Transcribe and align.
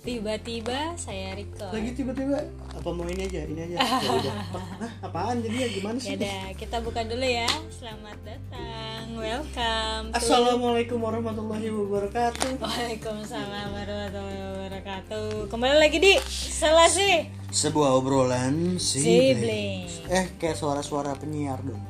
Tiba-tiba 0.00 0.96
saya 0.96 1.34
record. 1.34 1.68
lagi 1.68 1.90
tiba-tiba 1.92 2.40
apa 2.70 2.88
mau 2.88 3.04
ini 3.04 3.22
aja 3.24 3.44
ini 3.44 3.60
aja 3.60 3.76
Ya. 3.76 4.32
Hah, 4.48 4.92
apaan 5.02 5.42
jadi 5.42 5.56
ya 5.58 5.74
gimana 5.74 5.98
sih 5.98 6.14
Ya 6.14 6.16
udah, 6.16 6.42
kita 6.54 6.76
buka 6.80 7.04
dulu 7.04 7.20
ya. 7.20 7.44
Selamat 7.68 8.16
datang. 8.22 9.02
Welcome. 9.12 10.04
to- 10.08 10.16
Assalamualaikum 10.16 10.96
warahmatullahi 10.96 11.68
wabarakatuh 11.68 12.56
Waalaikumsalam 12.56 13.68
warahmatullahi 13.68 14.40
wabarakatuh. 14.48 15.26
Kembali 15.48 15.76
lagi 15.76 15.98
di 15.98 16.14
Selasi 16.24 17.34
sebuah 17.48 17.92
obrolan 17.94 18.76
Sibling. 18.76 19.88
eh 20.06 20.28
kayak 20.36 20.52
suara-suara 20.54 21.16
penyiar 21.16 21.56
dong 21.58 21.80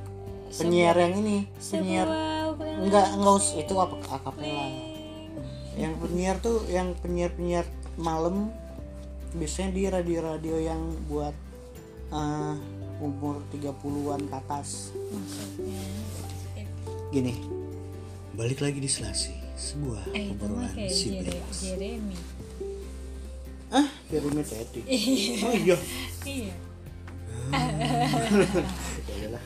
penyiar 0.48 0.95
yang 0.97 1.19
ini 1.19 1.51
penyiar 1.61 2.06
Sebuah 2.06 2.79
enggak 2.79 3.06
enggak 3.12 3.34
us 3.37 3.55
itu 3.55 3.75
apa 3.75 3.98
akapela 4.01 4.39
sibling. 4.39 4.88
Yang 5.79 5.95
penyiar 5.97 6.37
tuh 6.39 6.67
yang 6.67 6.91
penyiar 6.97 7.31
penyiar 7.31 7.67
malam 7.97 8.51
biasanya 9.31 9.71
di 9.71 9.83
radio-radio 9.87 10.57
yang 10.59 10.81
buat 11.07 11.35
eh, 12.11 12.55
umur 12.99 13.39
30-an 13.49 14.23
ke 14.25 14.35
atas 14.37 14.91
Maksudnya 14.91 15.83
gini 17.09 17.35
balik 18.35 18.59
lagi 18.59 18.79
di 18.79 18.87
Selasi 18.87 19.35
sebuah 19.55 20.11
Eh, 20.13 20.31
obrolan 20.33 20.71
Jere- 20.75 21.47
Jeremy. 21.53 22.19
ah 23.70 23.87
Jeremy 24.09 24.42
Teti 24.42 24.81
oh 25.41 25.53
iya 25.55 25.77
Iya. 26.25 26.55
ya 29.01 29.15
udahlah 29.17 29.42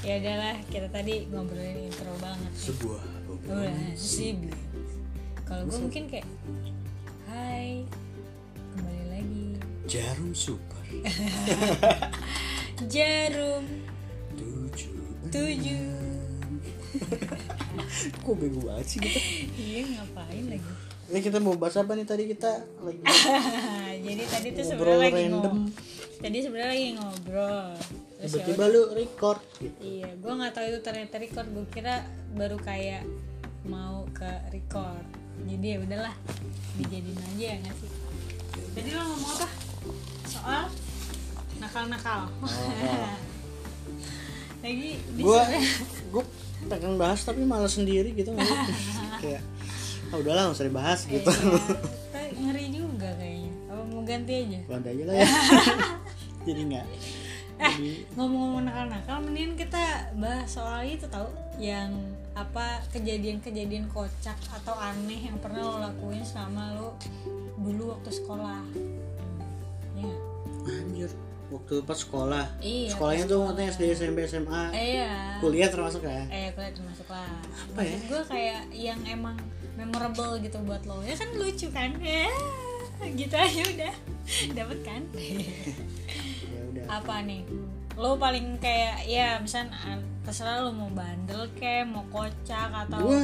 Ya 0.00 0.14
udahlah, 0.16 0.54
kita 0.68 0.86
tadi 0.88 1.26
ngobrolin 1.26 1.90
intro 1.90 2.14
banget. 2.16 2.52
sebuah 2.54 3.02
obrolan 3.26 3.66
Udah 3.66 3.98
sibling. 3.98 4.62
Kalau 5.46 5.62
gue 5.70 5.78
mungkin 5.78 6.04
kayak 6.10 6.26
Hai 7.30 7.86
Kembali 8.74 9.04
lagi. 9.08 9.46
Jarum 9.86 10.34
super. 10.36 10.82
Jarum. 12.92 13.64
Tujuh. 14.36 14.98
Tujuh 15.30 15.96
kok 18.24 18.34
bego 18.36 18.60
banget 18.66 18.86
sih 18.88 18.98
kita? 19.02 19.20
Iya 19.56 19.80
ngapain 19.96 20.44
lagi? 20.48 20.70
Ini 21.06 21.18
kita 21.22 21.38
mau 21.38 21.54
bahas 21.54 21.78
apa 21.78 21.94
nih 21.94 22.06
tadi 22.06 22.24
kita? 22.26 22.66
Lagi 22.82 23.00
Jadi 24.06 24.22
tadi 24.26 24.48
tuh 24.54 24.64
sebenarnya 24.66 24.98
lagi 24.98 25.22
random. 25.30 25.54
ngobrol 25.70 25.70
Tadi 26.16 26.38
sebenarnya 26.42 26.70
lagi 26.72 26.88
ngobrol. 26.98 27.68
Ya 28.16 28.26
tiba-tiba 28.26 28.64
lu 28.72 28.82
record 28.96 29.40
gitu. 29.60 29.78
Iya, 29.78 30.08
gue 30.16 30.32
nggak 30.32 30.52
tahu 30.56 30.66
itu 30.72 30.80
ternyata 30.82 31.14
record. 31.20 31.46
Gue 31.52 31.66
kira 31.70 31.94
baru 32.34 32.58
kayak 32.58 33.04
mau 33.68 34.08
ke 34.10 34.30
record. 34.50 35.06
Jadi 35.44 35.66
ya 35.66 35.78
udahlah, 35.84 36.14
dijadiin 36.80 37.20
aja 37.20 37.44
ya 37.44 37.56
nggak 37.60 37.74
sih. 37.76 37.90
Jadi 38.76 38.88
lo 38.92 39.02
ngomong 39.04 39.30
apa? 39.36 39.48
Soal 40.24 40.62
nakal-nakal. 41.56 42.20
Lagi 44.64 44.90
di 44.98 45.22
gue 45.22 45.42
gue 46.10 46.24
pengen 46.66 46.98
bahas 46.98 47.22
tapi 47.22 47.46
malah 47.46 47.70
sendiri 47.70 48.10
gitu 48.16 48.34
kayak 49.22 49.42
ah 50.10 50.16
udahlah 50.18 50.50
nggak 50.50 50.56
usah 50.58 50.66
dibahas 50.66 51.00
gitu 51.06 51.30
Tapi 52.14 52.34
ngeri 52.34 52.66
juga 52.74 53.14
kayaknya. 53.14 53.52
Apa 53.70 53.82
mau 53.86 54.02
ganti 54.02 54.32
aja? 54.34 54.60
ganti 54.66 54.88
aja 54.90 55.02
lah 55.06 55.14
ya 55.14 55.28
jadi 56.46 56.60
nggak 56.62 56.86
jadi 57.56 57.90
Ngomong-ngomong 58.14 58.62
nakal-nakal, 58.68 59.16
mending 59.24 59.56
kita 59.56 60.12
bahas 60.20 60.44
soal 60.50 60.84
itu 60.84 61.08
tahu 61.08 61.28
yang 61.56 61.88
apa 62.36 62.84
kejadian-kejadian 62.92 63.88
kocak 63.88 64.36
atau 64.52 64.76
aneh 64.76 65.24
yang 65.24 65.40
pernah 65.40 65.64
lo 65.64 65.80
lakuin 65.80 66.20
selama 66.20 66.76
lo 66.76 66.92
dulu 67.56 67.96
waktu 67.96 68.10
sekolah. 68.12 68.60
Iya. 69.96 70.16
nggak? 70.60 70.76
anjir 70.76 71.10
waktu 71.46 71.74
pas 71.86 71.94
sekolah 71.94 72.44
Iya. 72.58 72.90
sekolahnya 72.92 73.24
tuh 73.24 73.38
maksudnya 73.40 73.68
SD 73.72 73.82
SMP 73.94 74.18
SMA 74.26 74.62
Iya. 74.74 75.38
kuliah 75.38 75.70
termasuk 75.70 76.02
ya 76.04 76.26
Eh, 76.28 76.50
kuliah 76.52 76.74
termasuk 76.74 77.06
lah. 77.08 77.24
Apa 77.72 77.80
ya? 77.80 77.96
Gue 78.04 78.22
kayak 78.26 78.60
yang 78.70 79.00
emang 79.06 79.38
memorable 79.78 80.36
gitu 80.42 80.58
buat 80.60 80.82
lo. 80.84 81.00
Ya 81.00 81.14
kan 81.14 81.30
lucu 81.38 81.70
kan? 81.70 81.94
Ya, 82.02 82.28
gitu 83.12 83.32
aja 83.32 83.62
udah. 83.62 83.94
Dapat 84.52 84.78
kan? 84.84 85.02
ya 86.52 86.60
udah 86.68 86.84
apa 86.90 87.14
nih 87.24 87.42
lo 87.96 88.20
paling 88.20 88.60
kayak 88.60 89.08
ya 89.08 89.40
misal 89.40 89.64
ah, 89.72 89.96
terserah 90.26 90.58
lo 90.60 90.70
mau 90.70 90.90
bandel 90.90 91.46
ke 91.54 91.86
mau 91.86 92.02
kocak 92.10 92.68
atau 92.84 92.98
gue 93.00 93.22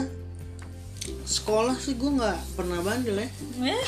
sekolah 1.24 1.74
sih 1.74 1.98
gue 1.98 2.08
nggak 2.08 2.38
pernah 2.54 2.78
bandel 2.78 3.18
ya. 3.18 3.28
Eh, 3.74 3.86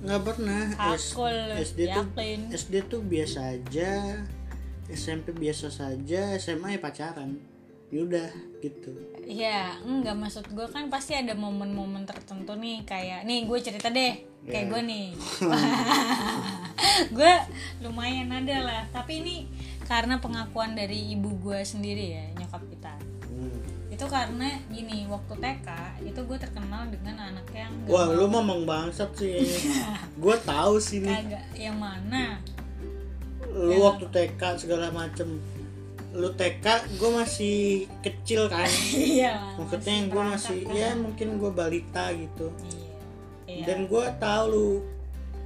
nggak 0.00 0.22
pernah. 0.24 0.62
S- 0.90 1.12
Hakul, 1.12 1.36
SD 1.54 1.80
tuh 1.86 2.04
yakin. 2.08 2.40
SD 2.50 2.74
tuh 2.88 3.00
biasa 3.02 3.38
aja. 3.50 4.16
SMP 4.88 5.30
biasa 5.30 5.68
saja 5.68 6.32
SMA 6.34 6.74
ya 6.74 6.80
pacaran. 6.80 7.36
Ya 7.90 8.00
udah 8.00 8.28
gitu. 8.58 8.90
Ya 9.22 9.76
enggak 9.82 10.16
maksud 10.16 10.48
gue 10.48 10.64
kan 10.66 10.88
pasti 10.88 11.12
ada 11.12 11.34
momen-momen 11.34 12.02
tertentu 12.02 12.56
nih 12.56 12.82
kayak 12.82 13.22
nih 13.22 13.44
gue 13.44 13.58
cerita 13.60 13.86
deh 13.86 14.16
kayak 14.42 14.64
Ya. 14.64 14.70
gue 14.70 14.80
nih. 14.82 15.06
Gue 17.12 17.32
lumayan 17.80 18.32
ada 18.32 18.56
lah 18.62 18.82
tapi 18.90 19.20
ini 19.20 19.44
karena 19.90 20.22
pengakuan 20.22 20.78
dari 20.78 21.18
ibu 21.18 21.34
gue 21.42 21.66
sendiri 21.66 22.14
ya 22.14 22.24
nyokap 22.38 22.62
kita. 22.70 22.94
Hmm. 23.26 23.58
itu 23.90 24.06
karena 24.06 24.48
gini 24.70 25.04
waktu 25.10 25.34
TK 25.34 25.68
itu 26.06 26.20
gue 26.22 26.38
terkenal 26.38 26.86
dengan 26.88 27.34
anak 27.34 27.50
yang 27.50 27.74
gak 27.84 27.90
wah 27.90 28.06
mau- 28.06 28.14
lu 28.14 28.26
memang 28.30 28.60
bangsat 28.62 29.10
sih. 29.18 29.42
Gue 30.22 30.36
tahu 30.40 30.78
sih 30.78 31.02
nih 31.02 31.10
kagak 31.20 31.44
yang 31.58 31.76
mana? 31.76 32.38
Lu 33.50 33.82
waktu 33.82 34.06
TK 34.08 34.40
segala 34.56 34.94
macem 34.94 35.42
lu 36.14 36.30
TK 36.32 36.64
gue 36.96 37.10
masih 37.12 37.58
kecil 38.00 38.46
kan? 38.46 38.70
Iya 38.94 39.58
maksudnya 39.58 39.92
yang 39.92 40.06
gue 40.08 40.24
masih 40.38 40.58
ya 40.70 40.88
mungkin 40.94 41.28
gue 41.36 41.50
balita 41.50 42.14
gitu. 42.14 42.54
Iya 43.50 43.66
dan 43.66 43.90
gue 43.90 44.04
tahu 44.16 44.44
lu 44.48 44.68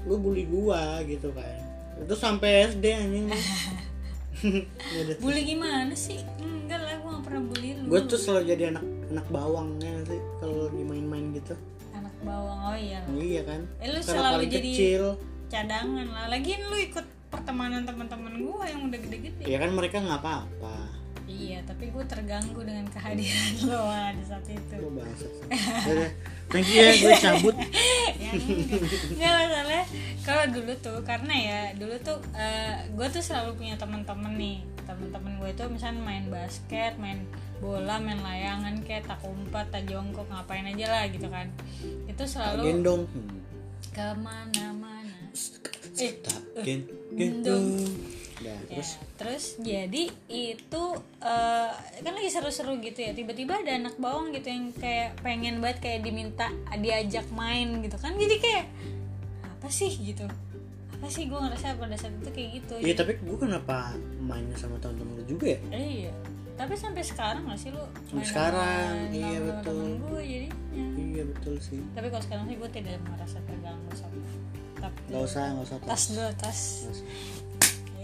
lu 0.04 0.15
bully 0.21 0.44
gue 0.44 0.83
gitu 1.16 1.33
kan. 1.33 1.59
Itu 1.97 2.15
sampai 2.15 2.71
SD 2.71 2.84
anjing. 2.93 3.27
bully 5.22 5.43
gimana 5.47 5.95
sih? 5.95 6.21
Enggak 6.43 6.81
lah 6.83 6.95
gue 6.99 7.11
gak 7.11 7.25
pernah 7.25 7.43
bully 7.47 7.71
lu. 7.78 7.84
Gue 7.91 8.00
tuh 8.09 8.19
selalu 8.19 8.43
jadi 8.55 8.62
anak 8.75 8.84
anak 9.15 9.27
bawang 9.31 9.78
ya 9.78 9.95
sih? 10.09 10.21
Kalau 10.43 10.69
lagi 10.69 10.83
main-main 10.83 11.25
gitu. 11.37 11.55
Anak 11.95 12.15
bawang 12.25 12.61
oh 12.72 12.77
iya. 12.77 13.00
Iya 13.11 13.43
kan? 13.47 13.61
Eh, 13.78 13.89
lu 13.93 14.00
karena 14.03 14.21
selalu 14.21 14.43
jadi 14.50 14.71
kecil. 14.72 15.05
cadangan 15.53 16.06
lah. 16.11 16.25
Lagian 16.33 16.62
lu 16.67 16.77
ikut 16.81 17.06
pertemanan 17.31 17.87
teman-teman 17.87 18.33
gue 18.43 18.65
yang 18.67 18.81
udah 18.91 18.99
gede-gede. 18.99 19.45
Ya 19.47 19.59
kan 19.62 19.71
mereka 19.75 20.03
nggak 20.03 20.21
apa-apa 20.22 21.03
iya 21.24 21.58
tapi 21.64 21.88
gue 21.88 22.04
terganggu 22.04 22.60
dengan 22.60 22.84
kehadiran 22.92 23.52
lo 23.68 23.84
di 24.12 24.24
saat 24.24 24.46
itu. 24.48 24.76
Ya 24.84 25.92
udah. 25.92 26.10
thank 26.52 26.68
you 26.68 26.84
ya 26.84 26.92
gue 27.00 27.14
cabut. 27.18 27.56
Ya 28.22 28.30
enggak. 28.36 28.80
Enggak 29.16 29.32
masalah. 29.40 29.84
Kalau 30.24 30.44
dulu 30.52 30.72
tuh 30.80 30.98
karena 31.02 31.34
ya 31.34 31.60
dulu 31.76 31.96
tuh 32.04 32.18
gue 32.92 33.06
tuh 33.08 33.22
selalu 33.24 33.50
punya 33.56 33.74
teman-teman 33.80 34.32
nih. 34.36 34.58
Teman-teman 34.84 35.32
gue 35.40 35.48
itu 35.52 35.64
misalnya 35.72 36.00
main 36.04 36.24
basket 36.28 36.92
main 37.00 37.24
bola 37.62 37.96
main 37.96 38.20
layangan 38.20 38.76
kayak 38.84 39.08
tak 39.08 39.20
umpat 39.24 39.72
tak 39.72 39.88
jongkok 39.88 40.28
ngapain 40.28 40.68
aja 40.68 40.86
lah 40.92 41.04
gitu 41.08 41.26
kan. 41.32 41.48
Itu 42.04 42.22
selalu 42.28 42.60
gendong. 42.68 43.03
Ke 43.92 44.12
mana-mana. 44.20 45.32
Eh 45.97 46.12
tak 46.20 46.42
gen 46.60 46.84
Udah, 48.42 48.51
Ya, 48.51 48.66
terus? 48.66 48.91
terus 49.15 49.45
jadi 49.63 50.10
itu 50.27 50.83
eh, 51.22 51.71
kan 52.03 52.13
lagi 52.15 52.31
seru-seru 52.31 52.83
gitu 52.83 52.98
ya 52.98 53.15
tiba-tiba 53.15 53.63
ada 53.63 53.78
anak 53.78 53.95
bawang 53.98 54.34
gitu 54.34 54.51
yang 54.51 54.75
kayak 54.75 55.15
pengen 55.22 55.63
banget 55.63 55.78
kayak 55.83 56.01
diminta 56.03 56.51
diajak 56.75 57.27
main 57.31 57.78
gitu 57.83 57.95
kan. 57.98 58.15
Jadi 58.19 58.36
kayak 58.42 58.65
apa 59.47 59.69
sih? 59.71 59.92
gitu. 60.03 60.27
Apa 60.98 61.07
sih? 61.07 61.31
Gue 61.31 61.39
ngerasa 61.39 61.78
pada 61.78 61.95
saat 61.95 62.15
itu 62.19 62.31
kayak 62.34 62.51
gitu. 62.63 62.75
Iya 62.83 62.95
tapi 62.98 63.13
gue 63.22 63.39
kenapa 63.39 63.95
mainnya 64.19 64.59
sama 64.59 64.83
teman-teman 64.83 65.22
lu 65.22 65.25
juga 65.30 65.54
ya? 65.54 65.60
Iya. 65.71 66.13
Tapi 66.54 66.75
sampai 66.78 67.03
sekarang 67.03 67.51
gak 67.51 67.59
sih 67.59 67.75
lu 67.75 67.83
main 68.15 68.22
sekarang, 68.22 69.10
iya, 69.10 69.42
temen-temen 69.42 69.59
betul. 69.59 70.07
gue 70.07 70.21
jadinya? 70.22 70.57
Iya 70.95 71.22
betul 71.34 71.54
sih. 71.59 71.83
Tapi 71.95 72.07
kalau 72.10 72.22
sekarang 72.22 72.45
sih 72.47 72.57
gue 72.59 72.71
tidak 72.71 72.98
merasa 73.10 73.39
terganggu 73.42 73.91
sama 73.95 74.25
tapi 74.84 75.01
nggak 75.09 75.22
usah 75.25 75.42
nggak 75.57 75.65
usah 75.65 75.78
tas 75.80 76.03
dulu 76.13 76.30
tas 76.37 76.60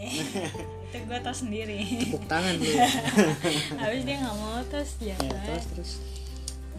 itu 0.90 0.96
gue 1.06 1.18
tas 1.20 1.36
sendiri. 1.38 1.78
Tepuk 2.08 2.24
tangan 2.26 2.56
ya 2.56 2.88
habis 3.84 4.02
dia 4.08 4.16
nggak 4.22 4.36
mau 4.40 4.62
tas 4.70 4.90
ya, 5.02 5.16
ya 5.20 5.40
terus 5.44 5.66
terus. 5.74 5.92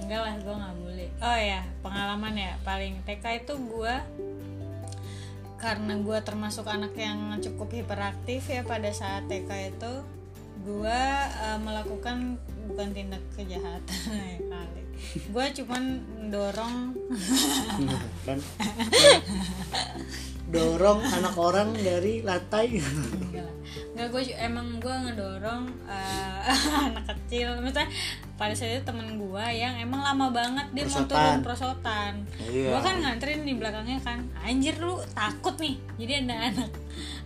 Enggak 0.02 0.22
lah 0.26 0.34
gue 0.42 0.56
nggak 0.56 0.76
boleh. 0.82 1.10
Oh 1.22 1.38
ya 1.38 1.62
pengalaman 1.86 2.34
ya 2.34 2.52
paling 2.66 3.00
TK 3.06 3.46
itu 3.46 3.54
gue 3.56 3.96
karena 5.62 5.94
gue 6.02 6.18
termasuk 6.26 6.66
anak 6.66 6.98
yang 6.98 7.38
cukup 7.38 7.70
hiperaktif 7.70 8.50
ya 8.50 8.66
pada 8.66 8.90
saat 8.90 9.30
TK 9.30 9.78
itu 9.78 9.94
gue 10.66 11.02
eh, 11.22 11.60
melakukan 11.62 12.38
bukan 12.70 12.90
tindak 12.94 13.22
kejahatan 13.38 14.02
ya 14.34 14.38
kali 14.50 14.84
gue 15.12 15.46
cuman 15.62 15.84
dorong. 16.30 16.76
Kan? 18.24 18.40
Dorong 20.52 21.00
anak 21.00 21.36
orang 21.40 21.72
dari 21.76 22.20
lantai. 22.20 22.76
Enggak 23.92 24.08
gue 24.12 24.22
emang 24.36 24.84
gue 24.84 24.92
ngedorong 24.92 25.64
eh, 25.88 26.40
anak 26.92 27.08
kecil. 27.08 27.56
Misalnya 27.64 27.88
pada 28.36 28.52
saat 28.52 28.76
itu 28.76 28.84
temen 28.84 29.16
gue 29.16 29.46
yang 29.48 29.80
emang 29.80 30.04
lama 30.04 30.28
banget 30.34 30.68
dia 30.76 30.84
mau 30.84 30.92
Prosotan. 30.92 31.08
turun 31.08 31.40
prosotan. 31.46 32.14
Iya. 32.52 32.68
gue 32.76 32.82
kan 32.84 32.96
nganterin 33.00 33.48
di 33.48 33.54
belakangnya 33.56 34.00
kan. 34.04 34.20
Anjir 34.44 34.76
lu 34.84 35.00
takut 35.16 35.56
nih. 35.56 35.76
Jadi 36.00 36.12
ada 36.28 36.36
anak 36.52 36.72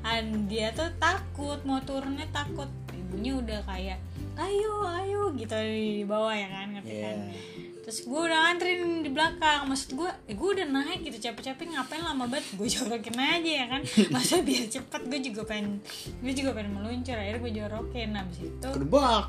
an 0.05 0.25
dia 0.45 0.69
tuh 0.77 0.89
takut 1.01 1.57
mau 1.65 1.81
turunnya 1.81 2.29
takut. 2.29 2.69
Ibunya 2.93 3.41
udah 3.41 3.59
kayak 3.65 3.97
ayo 4.35 4.73
ayo 5.01 5.21
gitu 5.33 5.55
di 5.55 6.03
bawah 6.05 6.35
ya 6.35 6.45
kan 6.51 6.67
ngerti 6.77 6.93
kan? 7.01 7.17
Iya. 7.25 7.64
Terus 7.85 8.01
gue 8.01 8.17
udah 8.19 8.39
nganterin 8.43 8.81
di 8.99 9.09
belakang 9.09 9.69
maksud 9.69 9.93
gue 9.93 10.09
eh 10.25 10.33
gue 10.33 10.49
udah 10.51 10.65
naik 10.65 11.05
gitu 11.05 11.21
capek-capek 11.21 11.69
ngapain 11.69 12.01
lama 12.01 12.25
banget 12.25 12.49
gue 12.51 12.65
jorokin 12.73 13.13
aja 13.13 13.51
ya 13.55 13.65
kan 13.69 13.81
masa 14.09 14.41
biar 14.41 14.65
cepet 14.65 15.01
gue 15.05 15.19
juga 15.23 15.41
pengen 15.45 15.85
gue 16.17 16.33
juga 16.33 16.51
pengen 16.51 16.73
meluncur 16.73 17.13
akhirnya 17.13 17.39
gue 17.39 17.51
jorokin 17.53 18.09
habis 18.11 18.39
itu 18.41 18.67
kedebak 18.67 19.25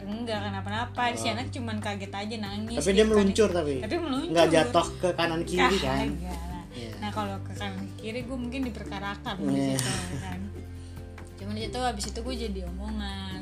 enggak 0.00 0.40
kenapa-napa 0.40 1.12
si 1.12 1.28
anak 1.28 1.52
cuman 1.52 1.76
kaget 1.78 2.08
aja 2.10 2.36
nangis 2.38 2.74
Oh. 2.74 2.80
tapi 2.80 2.88
dia 2.88 2.96
gitu 2.96 3.04
kan. 3.04 3.08
meluncur 3.12 3.48
tapi 3.52 3.72
tapi 3.78 3.94
meluncur 3.98 4.32
nggak 4.32 4.48
jatuh 4.48 4.86
ke 4.96 5.08
kanan 5.12 5.42
kiri 5.44 5.76
kan 5.78 6.08
lah. 6.08 6.64
Iya. 6.72 6.90
Nah 6.96 7.10
kalau 7.12 7.36
ke 7.42 7.52
kanan 7.52 7.84
kiri 7.94 8.20
gue 8.24 8.36
mungkin 8.38 8.60
diperkarakan 8.64 9.36
di 9.36 9.52
Iya. 9.52 9.76
situ 9.76 10.16
kan. 10.16 10.40
Cuman 11.36 11.52
di 11.52 11.62
situ 11.62 11.78
habis 11.78 12.04
itu 12.08 12.18
gue 12.18 12.34
jadi 12.40 12.60
omongan 12.66 13.40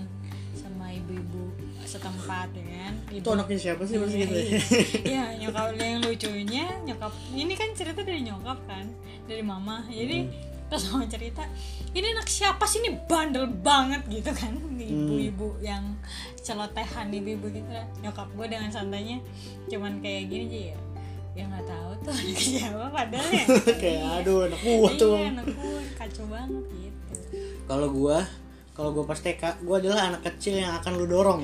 sama 0.58 0.90
ibu-ibu 0.90 1.54
setempat 1.87 2.49
ya 2.50 2.65
kan. 2.67 2.94
Ibu, 3.09 3.17
itu 3.17 3.29
anaknya 3.31 3.59
siapa 3.59 3.83
sih 3.83 3.97
masih 3.97 4.19
gitu 4.23 4.35
ya? 4.35 4.44
Iya. 5.12 5.25
Nyokap 5.41 5.67
yang 5.75 6.00
lucunya 6.00 6.65
nyokap 6.83 7.12
ini 7.33 7.55
kan 7.55 7.69
cerita 7.73 8.00
dari 8.00 8.21
nyokap 8.21 8.59
kan 8.67 8.85
dari 9.25 9.41
mama. 9.41 9.87
Jadi 9.87 10.27
Hmm. 10.27 10.35
terus 10.67 10.91
mama 10.91 11.06
cerita 11.06 11.47
ini 11.93 12.06
anak 12.09 12.27
siapa 12.27 12.62
sih? 12.62 12.83
Ini 12.83 13.06
bandel 13.06 13.47
banget 13.49 14.03
gitu 14.06 14.31
kan? 14.31 14.53
Ibu-ibu 14.77 15.56
yang 15.59 15.94
celotehan 16.38 17.09
ibu-ibu 17.09 17.47
gitu 17.49 17.67
lah. 17.67 17.87
nyokap 17.99 18.29
gue 18.29 18.47
dengan 18.47 18.69
santainya 18.69 19.19
cuman 19.67 19.99
kayak 19.99 20.27
gini 20.27 20.44
aja 20.44 20.61
ya. 20.71 20.79
Ya 21.37 21.44
nggak 21.47 21.67
tahu 21.67 21.91
tuh 22.03 22.15
anak 22.17 22.38
siapa 22.41 22.85
padahal 22.88 23.29
ya. 23.31 23.44
Kayak 23.83 24.05
aduh 24.21 24.38
anak 24.47 24.61
gua 24.61 24.91
tuh. 24.94 25.15
iya 25.15 25.29
anak 25.31 25.47
gue 25.49 25.81
kacau 25.94 26.25
banget 26.27 26.65
gitu. 26.73 27.15
Kalau 27.67 27.88
gua 27.91 28.19
kalau 28.76 28.93
gua 28.93 29.08
pas 29.08 29.17
TK 29.17 29.64
gua 29.64 29.81
adalah 29.81 30.12
anak 30.12 30.23
kecil 30.28 30.61
yang 30.61 30.76
akan 30.76 30.93
lu 31.00 31.08
dorong. 31.08 31.40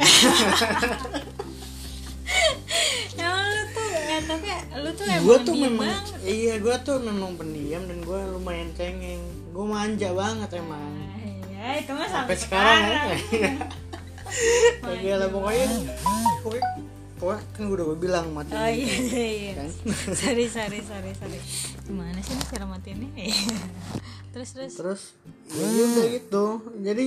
Emang 3.17 3.49
lu 3.56 3.64
tuh 3.73 3.88
ya, 3.88 4.19
tapi 4.29 4.49
lu 4.76 4.90
tuh 4.93 5.06
emang 5.08 5.25
gua 5.25 5.37
tuh 5.40 5.55
diem 5.56 5.64
memang 5.73 5.88
banget. 5.88 6.20
iya 6.29 6.55
gua 6.61 6.76
tuh 6.84 7.00
memang 7.00 7.32
pendiam 7.40 7.82
dan 7.88 7.99
gua 8.05 8.20
lumayan 8.29 8.69
cengeng. 8.76 9.25
Gua 9.56 9.64
manja 9.64 10.12
banget 10.12 10.61
emang. 10.61 10.93
Ya 11.49 11.81
itu 11.81 11.90
mah 11.96 12.05
sampai 12.05 12.37
sampai 12.37 12.37
sekarang 12.37 12.82
sekarang, 12.84 13.19
ya 13.43 13.52
Oke 14.82 15.11
lah 15.12 15.29
pokoknya 15.29 15.67
pokoknya, 17.22 17.38
pokoknya 17.38 17.54
kan 17.54 17.62
gua 17.62 17.74
udah 17.78 17.86
gua 17.86 17.98
bilang 18.00 18.26
mati 18.32 18.50
oh 18.50 18.66
iya 18.66 18.96
iya 18.98 19.26
iya. 19.30 19.52
Kan? 19.54 19.69
Sorry 20.20 20.46
sorry 20.48 20.78
sorry 20.82 21.10
sorry. 21.14 21.38
Gimana 21.82 22.19
sih 22.19 22.34
nih 22.34 22.46
cara 22.48 22.64
matiin 22.66 22.98
ini 23.06 23.30
terus 24.34 24.50
terus. 24.50 24.72
Terus 24.74 25.02
ya 25.48 25.62
udah 25.64 26.06
gitu. 26.10 26.44
Jadi 26.80 27.06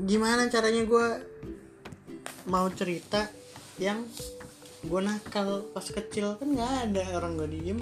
gimana 0.00 0.46
caranya 0.46 0.82
gua 0.84 1.18
mau 2.44 2.70
cerita 2.70 3.26
yang 3.76 4.06
gue 4.80 5.00
nakal 5.00 5.64
pas 5.70 5.82
kecil? 5.82 6.36
Kan 6.36 6.54
nggak 6.54 6.70
ada 6.86 7.02
orang 7.16 7.34
gue 7.34 7.48
diem. 7.50 7.80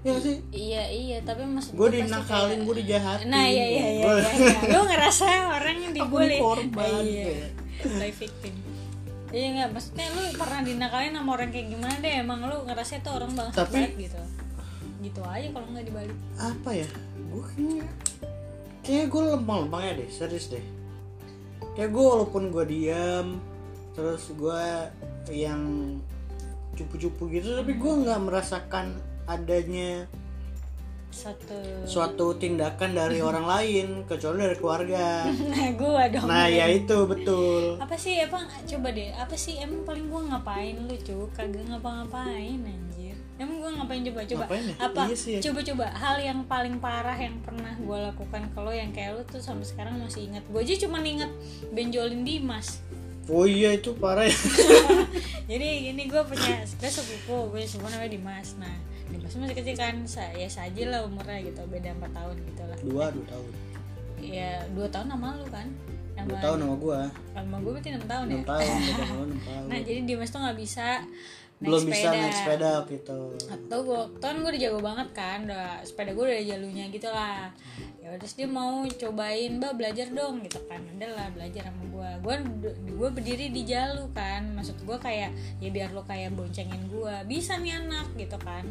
Ya 0.00 0.16
sih? 0.16 0.40
Iya 0.50 0.82
iya 0.90 1.18
tapi 1.22 1.44
maksud 1.44 1.72
gue 1.72 1.88
dinakalin 1.94 2.26
kayak- 2.26 2.66
gue 2.66 2.74
dijahatin. 2.82 3.26
Nah 3.28 3.44
iya 3.46 3.64
iya 3.64 3.86
iya, 3.90 4.04
Gua- 4.04 4.18
iya, 4.18 4.32
iya. 4.34 4.58
lu 4.68 4.80
ngerasa 4.84 5.24
orang 5.50 5.76
yang 5.78 5.92
Aku 5.94 5.98
dibully. 6.02 6.36
korban, 6.36 7.00
iya. 7.00 7.48
play 7.80 8.12
victim 8.12 8.54
iya 9.30 9.46
nggak 9.54 9.68
maksudnya 9.74 10.06
lu 10.10 10.22
pernah 10.34 10.60
dinakalin 10.66 11.14
sama 11.14 11.30
orang 11.38 11.50
kayak 11.54 11.68
gimana 11.70 11.94
deh? 12.02 12.14
Emang 12.18 12.40
lu 12.46 12.56
ngerasa 12.66 12.98
itu 12.98 13.10
orang 13.10 13.32
banget 13.34 13.54
Tapi- 13.54 13.74
banget 13.74 13.92
gitu. 14.10 14.20
Gitu 15.00 15.20
aja 15.24 15.48
kalau 15.54 15.66
nggak 15.70 15.86
dibalik. 15.86 16.18
Apa 16.36 16.70
ya? 16.74 16.88
Gue 17.30 17.42
kayaknya 17.54 17.86
kayak 18.80 19.06
gue 19.12 19.22
lemah-lemah 19.38 19.80
ya 19.86 19.92
deh 20.02 20.08
serius 20.10 20.46
deh. 20.50 20.64
Kayak 21.78 21.90
gue 21.94 22.04
walaupun 22.04 22.50
gue 22.50 22.64
diam 22.66 23.38
terus 23.94 24.30
gue 24.34 24.62
yang 25.30 25.62
cupu-cupu 26.78 27.28
gitu 27.34 27.58
tapi 27.58 27.76
gue 27.76 27.92
nggak 28.06 28.20
merasakan 28.22 28.96
adanya 29.26 30.06
satu 31.10 31.58
suatu 31.84 32.38
tindakan 32.38 32.94
dari 32.94 33.18
orang 33.28 33.44
lain 33.44 33.86
kecuali 34.06 34.46
dari 34.46 34.56
keluarga. 34.56 35.26
Nah 35.26 35.68
gua 35.74 36.06
dong. 36.06 36.26
Nah 36.30 36.46
ya 36.46 36.70
itu 36.70 36.96
betul. 37.04 37.76
Apa 37.82 37.98
sih 37.98 38.22
emang 38.22 38.46
coba 38.46 38.88
deh 38.94 39.10
apa 39.12 39.34
sih 39.34 39.58
emang 39.58 39.82
paling 39.82 40.06
gua 40.06 40.22
ngapain? 40.30 40.78
Lu 40.86 40.94
cu 40.94 41.26
kagak 41.34 41.66
ngapa-ngapain 41.66 42.58
anjir. 42.62 43.18
Emang 43.36 43.58
gua 43.58 43.70
ngapain? 43.82 44.00
Coba 44.06 44.20
coba. 44.22 44.44
Ngapain 44.46 44.64
ya? 44.64 44.74
apa? 44.78 45.02
Iya 45.10 45.16
sih 45.18 45.32
ya. 45.36 45.40
coba 45.50 45.60
coba 45.66 45.86
hal 45.92 46.16
yang 46.22 46.38
paling 46.46 46.76
parah 46.78 47.18
yang 47.18 47.36
pernah 47.42 47.74
gua 47.82 48.14
lakukan 48.14 48.42
ke 48.54 48.58
lo 48.62 48.72
yang 48.72 48.90
kayak 48.94 49.18
lu 49.18 49.22
tuh 49.26 49.42
sampai 49.42 49.66
sekarang 49.66 49.98
masih 49.98 50.30
ingat. 50.30 50.46
Gua 50.48 50.62
aja 50.62 50.78
cuma 50.78 51.02
inget 51.02 51.30
benjolin 51.74 52.22
Dimas. 52.22 52.80
Oh 53.30 53.46
iya 53.46 53.74
itu 53.76 53.94
parah 53.94 54.26
ya. 54.26 54.34
Jadi 55.50 55.68
gini 55.86 56.02
gue 56.10 56.22
punya 56.26 56.66
gue 56.66 56.90
sepupu 56.90 57.54
gue 57.54 57.62
sepupu 57.62 57.86
namanya 57.86 58.10
Dimas. 58.10 58.58
Nah 58.58 58.89
Dimas 59.10 59.34
masih 59.34 59.56
kecil 59.58 59.74
kan 59.74 59.94
saya 60.06 60.46
saja 60.46 60.82
lah 60.86 61.00
umurnya 61.04 61.42
gitu 61.42 61.62
beda 61.66 61.90
4 61.98 62.10
tahun 62.14 62.36
gitu 62.46 62.62
lah. 62.64 62.78
Dua 62.80 63.04
dua 63.10 63.24
tahun. 63.26 63.52
Ya 64.20 64.62
dua 64.72 64.86
tahun 64.88 65.06
sama 65.10 65.28
lu 65.36 65.46
kan? 65.50 65.66
Dua 66.20 66.36
sama 66.36 66.42
tahun 66.44 66.56
sama 66.60 66.74
gue 66.76 67.00
sama 67.32 67.56
gue 67.58 67.72
berarti 67.72 67.90
6 67.96 68.04
tahun 68.04 68.26
ya? 68.28 68.34
Enam 68.36 68.46
tahun 68.46 68.66
beda 68.80 69.04
tahun 69.04 69.26
enam 69.26 69.40
tahun. 69.48 69.66
Nah 69.68 69.78
jadi 69.82 70.00
Dimas 70.04 70.30
tuh 70.30 70.40
nggak 70.40 70.58
bisa 70.58 70.86
naik 71.60 71.68
belum 71.68 71.82
sepeda. 71.84 71.92
bisa 71.92 72.08
naik 72.16 72.36
sepeda 72.40 72.72
gitu 72.88 73.20
atau 73.52 73.78
gue 73.84 74.00
kan 74.16 74.32
gue 74.40 74.48
udah 74.48 74.62
jago 74.64 74.80
banget 74.80 75.08
kan 75.12 75.38
udah 75.44 75.84
sepeda 75.84 76.16
gue 76.16 76.24
udah 76.24 76.36
ada 76.40 76.46
jalurnya 76.56 76.84
gitu 76.88 77.08
lah. 77.12 77.52
Ya 78.00 78.16
terus 78.16 78.32
dia 78.32 78.48
mau 78.48 78.88
cobain 78.88 79.60
mbak 79.60 79.76
belajar 79.76 80.08
dong 80.08 80.40
gitu 80.40 80.56
kan. 80.64 80.80
Ada 80.96 81.08
lah 81.12 81.28
belajar 81.36 81.68
sama 81.68 81.84
gue 81.84 82.10
gue 82.24 82.34
gue 82.96 83.08
berdiri 83.12 83.52
di 83.52 83.62
jalur 83.68 84.08
kan. 84.16 84.56
Maksud 84.56 84.88
gue 84.88 84.96
kayak 84.96 85.36
ya 85.60 85.68
biar 85.68 85.92
lo 85.92 86.00
kayak 86.08 86.32
boncengin 86.32 86.88
gue 86.88 87.14
bisa 87.28 87.60
nih 87.60 87.76
anak 87.76 88.08
gitu 88.16 88.40
kan 88.40 88.64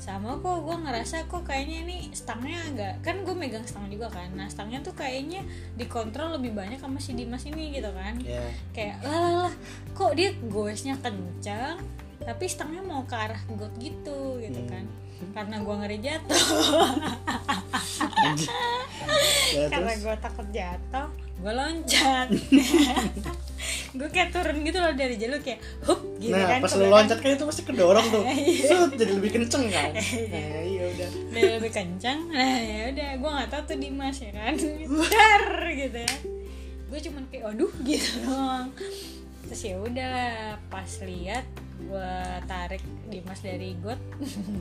sama 0.00 0.40
kok 0.40 0.64
gue 0.64 0.76
ngerasa 0.80 1.28
kok 1.28 1.44
kayaknya 1.44 1.84
ini 1.84 1.96
stangnya 2.16 2.56
agak 2.72 3.04
kan 3.04 3.20
gue 3.20 3.36
megang 3.36 3.68
stang 3.68 3.84
juga 3.92 4.08
kan. 4.08 4.32
Nah 4.32 4.48
stangnya 4.48 4.80
tuh 4.80 4.96
kayaknya 4.96 5.44
dikontrol 5.76 6.40
lebih 6.40 6.56
banyak 6.56 6.80
sama 6.80 6.96
si 6.96 7.12
Dimas 7.12 7.44
ini 7.44 7.76
gitu 7.76 7.92
kan. 7.92 8.16
Ya 8.24 8.40
kayak 8.72 9.04
lah 9.04 9.20
lah 9.20 9.34
lah 9.44 9.54
kok 9.92 10.16
dia 10.16 10.32
goesnya 10.48 10.96
kencang 11.04 11.84
tapi 12.24 12.44
stangnya 12.48 12.80
mau 12.80 13.04
ke 13.04 13.12
arah 13.12 13.44
got 13.52 13.76
gitu 13.76 14.40
gitu 14.40 14.60
kan. 14.72 14.88
Karena 15.36 15.60
gua 15.60 15.84
ngeri 15.84 16.00
jatuh. 16.00 16.44
Ya 19.52 19.68
karena 19.68 19.92
gua 20.00 20.16
takut 20.16 20.48
jatuh 20.48 21.12
gua 21.40 21.52
loncat 21.56 22.28
gue 23.90 24.08
kayak 24.08 24.30
turun 24.30 24.62
gitu 24.62 24.78
loh 24.78 24.94
dari 24.94 25.18
jalur 25.18 25.42
kayak 25.42 25.58
hup 25.82 25.98
gitu 26.22 26.30
nah 26.30 26.46
kan 26.46 26.60
pas 26.62 26.72
lu 26.78 26.86
loncat 26.86 27.18
kan 27.18 27.30
itu 27.34 27.44
pasti 27.48 27.62
kedorong 27.66 28.06
tuh. 28.06 28.22
Iya. 28.30 28.66
Sut, 28.70 28.90
jadi 28.94 29.12
lebih 29.18 29.30
kenceng 29.34 29.64
kan? 29.66 29.90
Nah 30.32 30.62
iya 30.62 30.82
udah. 30.94 31.08
Dia 31.34 31.42
lebih 31.58 31.72
kencang 31.74 32.18
nah 32.30 32.56
ya 32.58 32.82
udah 32.94 33.10
gue 33.18 33.30
nggak 33.34 33.48
tahu 33.50 33.62
tuh 33.66 33.76
Dimas 33.82 34.16
ya 34.22 34.30
kan? 34.30 34.54
Dar 35.14 35.44
gitu 35.74 35.98
ya. 36.06 36.16
Gue 36.86 36.98
cuman 37.02 37.22
kayak 37.30 37.44
aduh 37.50 37.72
gitu 37.82 38.10
doang. 38.22 38.68
Terus 39.50 39.60
ya 39.66 39.76
udah 39.82 40.14
pas 40.70 40.90
lihat 41.02 41.46
gue 41.88 42.12
tarik 42.44 42.82
Dimas 43.08 43.40
dari 43.40 43.76
got. 43.80 44.00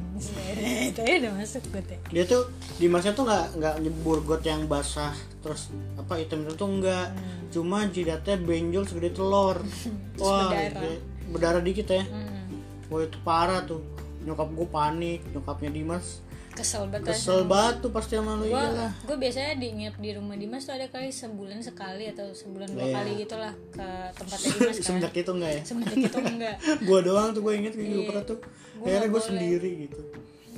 Itu 0.92 1.02
ya 1.04 1.16
udah 1.20 1.34
masuk 1.36 1.64
got 1.74 1.88
ya. 1.90 2.00
Dia 2.12 2.24
tuh 2.26 2.52
di 2.80 2.88
masnya 2.88 3.12
tuh 3.12 3.28
nggak 3.28 3.46
nggak 3.60 3.76
nyebur 3.84 4.24
got 4.24 4.44
yang 4.46 4.66
basah 4.66 5.14
terus 5.40 5.72
apa 5.96 6.20
item 6.20 6.44
itu 6.44 6.54
tuh 6.60 6.68
enggak 6.68 7.16
cuma 7.52 7.88
jidatnya 7.92 8.36
benjol 8.40 8.84
segede 8.88 9.12
telur. 9.16 9.60
Wah 10.22 10.52
berdarah. 10.52 11.00
berdarah 11.32 11.62
dikit 11.64 11.88
ya. 11.92 12.04
Hmm. 12.08 12.60
wah 12.88 13.04
itu 13.04 13.20
parah 13.22 13.62
tuh. 13.68 13.84
Nyokap 14.24 14.52
gue 14.52 14.68
panik 14.68 15.20
nyokapnya 15.32 15.72
Dimas 15.72 16.20
kesel 16.60 16.84
banget. 16.86 17.08
Kesel 17.10 17.40
banget 17.46 17.76
tuh 17.80 17.90
pasti 17.90 18.14
sama 18.14 18.36
lu 18.36 18.44
gue 18.44 18.52
iyalah. 18.52 18.92
gue 19.00 19.16
biasanya 19.16 19.54
di 19.56 19.68
nginep 19.72 19.96
di 19.98 20.10
rumah 20.14 20.36
Dimas 20.36 20.62
tuh 20.62 20.74
ada 20.74 20.86
kali 20.86 21.08
sebulan 21.10 21.60
sekali 21.60 22.04
atau 22.06 22.28
sebulan 22.30 22.68
dua 22.70 22.84
Iya. 22.84 22.94
kali 22.94 23.12
gitu 23.18 23.36
lah 23.36 23.54
ke 23.70 23.88
tempatnya 24.14 24.50
Dimas 24.52 24.76
kan. 24.76 24.84
Semenjak 24.88 25.14
itu 25.16 25.32
enggak 25.32 25.52
ya? 25.52 25.62
Semenjak 25.64 25.98
itu 25.98 26.18
enggak. 26.20 26.56
Gue 26.88 27.00
doang 27.02 27.30
tuh 27.32 27.42
gue 27.42 27.54
inget 27.56 27.74
kayak 27.74 27.88
Iya. 27.90 28.06
pernah 28.06 28.24
tuh. 28.26 28.40
Gua 28.76 28.86
akhirnya 28.86 29.10
gue 29.10 29.22
sendiri 29.24 29.70
gitu. 29.84 30.00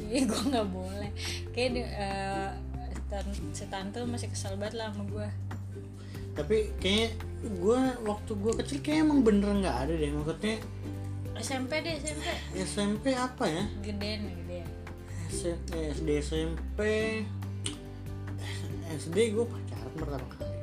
Iya 0.04 0.22
gue 0.30 0.42
nggak 0.44 0.68
boleh. 0.68 1.10
Kayak 1.52 1.70
eh, 1.78 2.50
tan- 3.06 3.52
si 3.52 3.66
tante 3.68 4.02
masih 4.02 4.28
kesel 4.28 4.56
banget 4.56 4.76
lah 4.76 4.90
sama 4.90 5.06
gue 5.06 5.30
tapi 6.32 6.72
kayaknya 6.80 7.12
gue 7.44 7.80
waktu 8.02 8.32
gue 8.34 8.54
kecil 8.56 8.80
kayak 8.80 9.04
emang 9.04 9.20
bener 9.20 9.52
nggak 9.52 9.78
ada 9.84 9.94
deh 9.94 10.10
maksudnya 10.10 10.64
SMP 11.36 11.84
deh 11.84 11.92
SMP 11.98 12.24
SMP 12.56 13.06
apa 13.12 13.44
ya? 13.44 13.64
Gedean 13.82 14.22
gedean 14.24 14.32
S- 14.32 14.41
SD 15.32 16.08
SMP 16.20 16.80
SD 18.92 19.18
gue 19.32 19.46
pacaran 19.48 19.94
pertama 19.96 20.28
kali. 20.36 20.56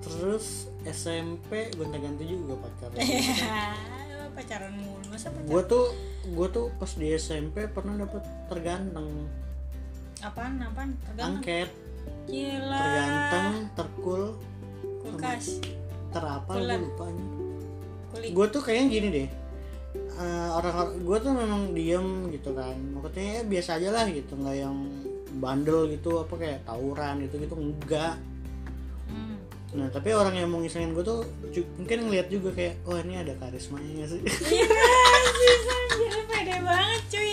Terus 0.00 0.72
SMP 0.88 1.68
gonta-ganti 1.76 2.24
juga 2.24 2.56
pacaran 2.64 2.96
Lu 2.96 4.26
pacaran 4.40 4.72
mulu. 4.80 5.04
Masa 5.12 5.28
pacaran? 5.28 5.50
Gue 5.52 5.62
tuh 5.68 5.84
gue 6.24 6.48
tuh 6.48 6.66
pas 6.80 6.90
di 6.96 7.06
SMP 7.12 7.68
pernah 7.68 8.00
dapet 8.00 8.24
terganteng. 8.48 9.28
Apaan? 10.24 10.64
Apaan? 10.64 10.96
Tergantung 11.04 11.44
angket. 11.44 11.68
Gila. 12.24 12.80
Terganteng 12.80 13.48
terkul. 13.76 14.22
Kulkas. 15.04 15.60
Terapa 16.10 16.56
gue 16.56 16.76
lupa 16.80 17.06
gue 18.16 18.46
tuh 18.48 18.62
kayaknya 18.64 18.86
gini 18.88 19.08
deh 19.12 19.28
Eh, 20.16 20.48
orang 20.50 20.74
gue 20.98 21.18
tuh 21.20 21.32
memang 21.32 21.62
diem 21.70 22.06
gitu 22.30 22.50
kan. 22.52 22.72
Maksudnya 22.72 23.24
ya 23.28 23.42
biasa 23.44 23.70
aja 23.76 23.88
lah 23.92 24.06
gitu 24.08 24.32
nggak 24.32 24.56
yang 24.56 24.76
bandel 25.36 25.84
gitu 25.88 26.16
apa 26.18 26.34
kayak 26.34 26.64
tawuran 26.64 27.20
gitu 27.20 27.36
gitu 27.38 27.54
enggak. 27.54 28.16
Hmm. 29.06 29.36
nah 29.70 29.86
tapi 29.86 30.10
orang 30.10 30.32
yang 30.32 30.48
mau 30.48 30.58
ngisengin 30.58 30.90
gue 30.90 31.04
tuh 31.04 31.20
mungkin 31.76 32.08
ngeliat 32.08 32.26
juga 32.26 32.50
kayak 32.50 32.80
oh 32.82 32.96
ini 32.96 33.20
ada 33.20 33.36
karismanya 33.36 34.08
sih? 34.08 34.18
Iya 34.26 34.66
sih 36.08 36.22
pede 36.26 36.56
banget 36.60 37.02
cuy 37.06 37.30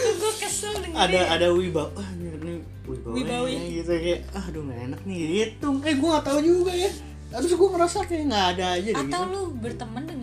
Tuh 0.00 0.12
gue 0.16 0.32
kesel 0.40 0.72
dengerin 0.74 0.96
ada 0.96 1.20
ada 1.30 1.46
wibawa 1.52 1.90
ah 1.94 2.08
ini, 2.16 2.26
ini 2.32 2.54
wibawa 2.88 3.12
Wibawi. 3.14 3.54
gitu 3.76 3.92
kayak 3.92 4.20
ah 4.32 4.44
aduh 4.48 4.62
nggak 4.62 4.80
enak 4.88 5.00
nih 5.04 5.18
gitu. 5.44 5.68
Eh 5.84 5.94
gue 5.94 6.08
nggak 6.08 6.24
tahu 6.24 6.40
juga 6.40 6.72
ya. 6.72 6.90
Terus 7.30 7.52
gue 7.54 7.68
ngerasa 7.70 7.98
kayak 8.02 8.24
nggak 8.26 8.46
ada 8.56 8.66
aja 8.74 8.90
Atau 8.90 9.06
gitu. 9.06 9.30
lu 9.30 9.42
berteman 9.54 10.02
dengan 10.02 10.19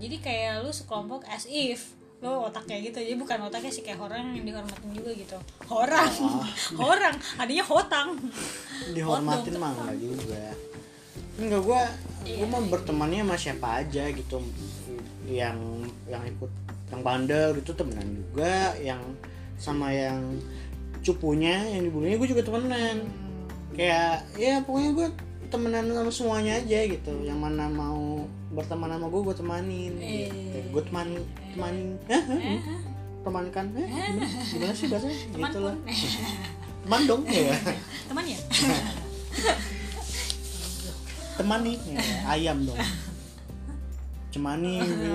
Jadi 0.00 0.16
kayak 0.24 0.64
lu 0.64 0.72
sekelompok 0.72 1.28
as 1.28 1.44
if 1.44 1.92
lo 2.20 2.48
otaknya 2.48 2.76
gitu. 2.84 3.00
Jadi 3.00 3.16
bukan 3.16 3.48
otaknya 3.48 3.72
sih 3.72 3.84
kayak 3.84 4.00
orang 4.00 4.36
yang 4.36 4.44
dihormatin 4.44 4.90
juga 4.92 5.10
gitu. 5.16 5.38
Orang. 5.72 6.12
Orang. 6.92 7.14
Adanya 7.40 7.64
hotang. 7.64 8.08
Dihormatin 8.92 9.56
mah 9.56 9.72
enggak 9.72 9.96
juga. 10.00 10.44
Enggak 11.40 11.60
gue 11.64 11.82
gue 12.28 12.46
mah 12.48 12.62
bertemannya 12.68 13.24
sama 13.24 13.36
siapa 13.40 13.68
aja 13.84 14.04
gitu. 14.12 14.44
Yang 15.28 15.88
yang 16.08 16.22
ikut 16.28 16.52
yang 16.92 17.00
bandel 17.00 17.48
gitu 17.62 17.72
temenan 17.72 18.08
juga 18.18 18.74
yang 18.82 19.00
sama 19.56 19.94
yang 19.94 20.20
cupunya 21.00 21.56
yang 21.72 21.88
dibunuhnya 21.88 22.16
gue 22.20 22.28
juga 22.28 22.44
temenan. 22.44 23.08
Kayak 23.72 24.28
ya 24.36 24.60
pokoknya 24.60 24.90
gue 24.92 25.08
temenan 25.50 25.84
sama 25.90 26.10
semuanya 26.14 26.52
aja 26.62 26.78
gitu. 26.86 27.12
Yang 27.26 27.38
mana 27.38 27.66
mau 27.66 28.24
berteman 28.54 28.90
sama 28.94 29.06
gue 29.10 29.20
gue 29.26 29.36
temanin 29.36 29.92
gitu. 29.98 30.58
Eh. 30.58 30.64
gue 30.70 30.82
temani 30.86 31.18
temanin 31.54 31.88
Hah? 32.06 32.22
Hah? 32.22 32.80
temankan. 33.20 33.66
Hah? 33.74 33.86
gimana, 33.86 34.26
gimana 34.46 34.72
sih 34.74 34.86
bahasanya? 34.88 35.16
Teman 35.34 35.50
gitu 35.50 35.58
lah 35.62 35.76
teman 36.86 37.00
dong 37.06 37.22
ya? 37.28 37.54
Teman 38.08 38.24
ya? 38.24 38.38
Teman 41.36 41.60
nih 41.62 41.76
ya, 41.76 41.98
ayam 42.26 42.58
dong. 42.64 42.80
Cemani 44.30 44.78
gitu 44.78 45.10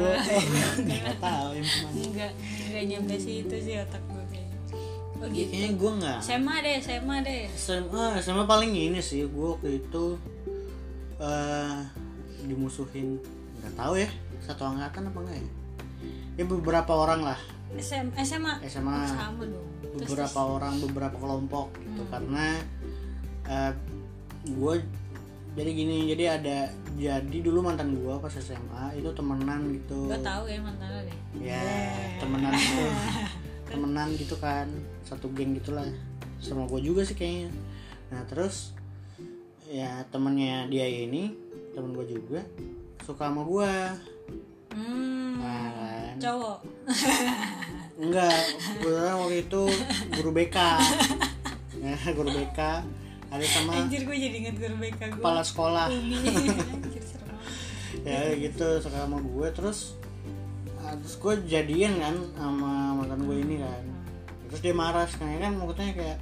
nggak 0.84 1.18
tahu 1.24 1.56
enggak 1.56 2.32
enggak 2.68 2.84
nyampe 2.84 3.16
sih 3.16 3.48
otak 3.48 4.04
gue 4.12 4.15
kayaknya 4.15 4.15
oh 5.26 5.34
gitu? 5.34 5.50
kayaknya 5.50 5.72
gue 5.74 5.92
nggak 5.98 6.18
SMA 6.22 6.56
deh 6.62 6.76
SMA 6.80 7.16
deh. 7.26 7.42
SMA 7.58 8.06
SMA 8.22 8.44
paling 8.46 8.72
ini 8.72 9.02
sih 9.02 9.26
gue 9.26 9.48
waktu 9.58 9.82
itu 9.82 10.06
eh 11.18 11.78
dimusuhin 12.46 13.18
nggak 13.62 13.74
tahu 13.74 13.94
ya 13.98 14.10
satu 14.46 14.62
angkatan 14.70 15.10
apa 15.10 15.20
enggak 15.26 15.38
ya? 15.42 15.50
Ya 16.36 16.44
beberapa 16.46 16.92
orang 16.94 17.26
lah. 17.26 17.40
SM, 17.76 18.14
SMA 18.22 18.62
SMA 18.70 18.94
Oh, 18.94 19.10
sama 19.10 19.44
dong. 19.48 19.68
Terus, 19.96 20.08
beberapa 20.12 20.40
orang 20.44 20.74
beberapa 20.84 21.16
kelompok 21.18 21.74
gitu 21.82 22.04
karena 22.12 22.46
eh 23.48 23.74
gue 24.46 24.74
jadi 25.56 25.72
gini 25.72 25.98
jadi 26.12 26.24
ada 26.36 26.58
jadi 27.00 27.38
dulu 27.40 27.64
mantan 27.64 27.96
gue 27.96 28.14
pas 28.20 28.30
SMA 28.30 29.00
itu 29.00 29.10
temenan 29.16 29.72
gitu. 29.72 30.12
Gue 30.12 30.20
tahu 30.20 30.44
ya 30.52 30.60
mantan 30.62 30.88
lo 30.92 31.02
deh 31.08 31.18
ya 31.42 31.64
temenan 32.22 32.54
gitu 32.56 32.84
temenan 33.72 34.08
gitu 34.16 34.36
kan 34.40 34.68
satu 35.06 35.30
geng 35.32 35.56
gitulah. 35.56 35.86
Sama 36.42 36.68
gue 36.68 36.82
juga 36.82 37.06
sih 37.06 37.16
kayaknya. 37.16 37.54
Nah 38.12 38.26
terus 38.26 38.76
ya 39.66 40.06
temennya 40.14 40.70
dia 40.70 40.86
ini 40.86 41.34
temen 41.74 41.98
gue 41.98 42.06
juga 42.06 42.42
suka 43.02 43.28
sama 43.30 43.42
gue 43.46 43.74
hmm 44.78 45.32
nah 45.42 45.68
kan. 45.74 46.16
cowok. 46.22 46.58
Enggak 48.06 48.42
gue 48.84 49.04
waktu 49.08 49.38
itu 49.48 49.64
guru 50.14 50.32
BK 50.36 50.58
ya 51.80 51.96
guru 52.14 52.30
BK 52.32 52.60
ada 53.26 53.46
sama 53.46 53.72
anjir 53.84 54.06
gue 54.06 54.16
jadi 54.16 54.36
inget 54.36 54.58
guru 54.58 54.76
BK 54.80 55.02
gue 55.16 55.22
kepala 55.22 55.42
sekolah. 55.42 55.88
Anjir 55.94 57.04
ya 58.06 58.36
gitu 58.38 58.68
suka 58.84 59.08
sama 59.08 59.18
gue 59.18 59.48
terus 59.56 59.98
ah, 60.84 60.94
terus 61.00 61.16
gue 61.18 61.34
jadian 61.50 61.98
kan 61.98 62.16
sama 62.38 63.02
mantan 63.02 63.24
gue 63.26 63.38
ini 63.42 63.56
kan 63.64 63.95
terus 64.56 64.64
dia 64.64 64.72
marah 64.72 65.04
sekarang 65.04 65.36
kan 65.36 65.54
maksudnya 65.60 65.92
kayak 65.92 66.18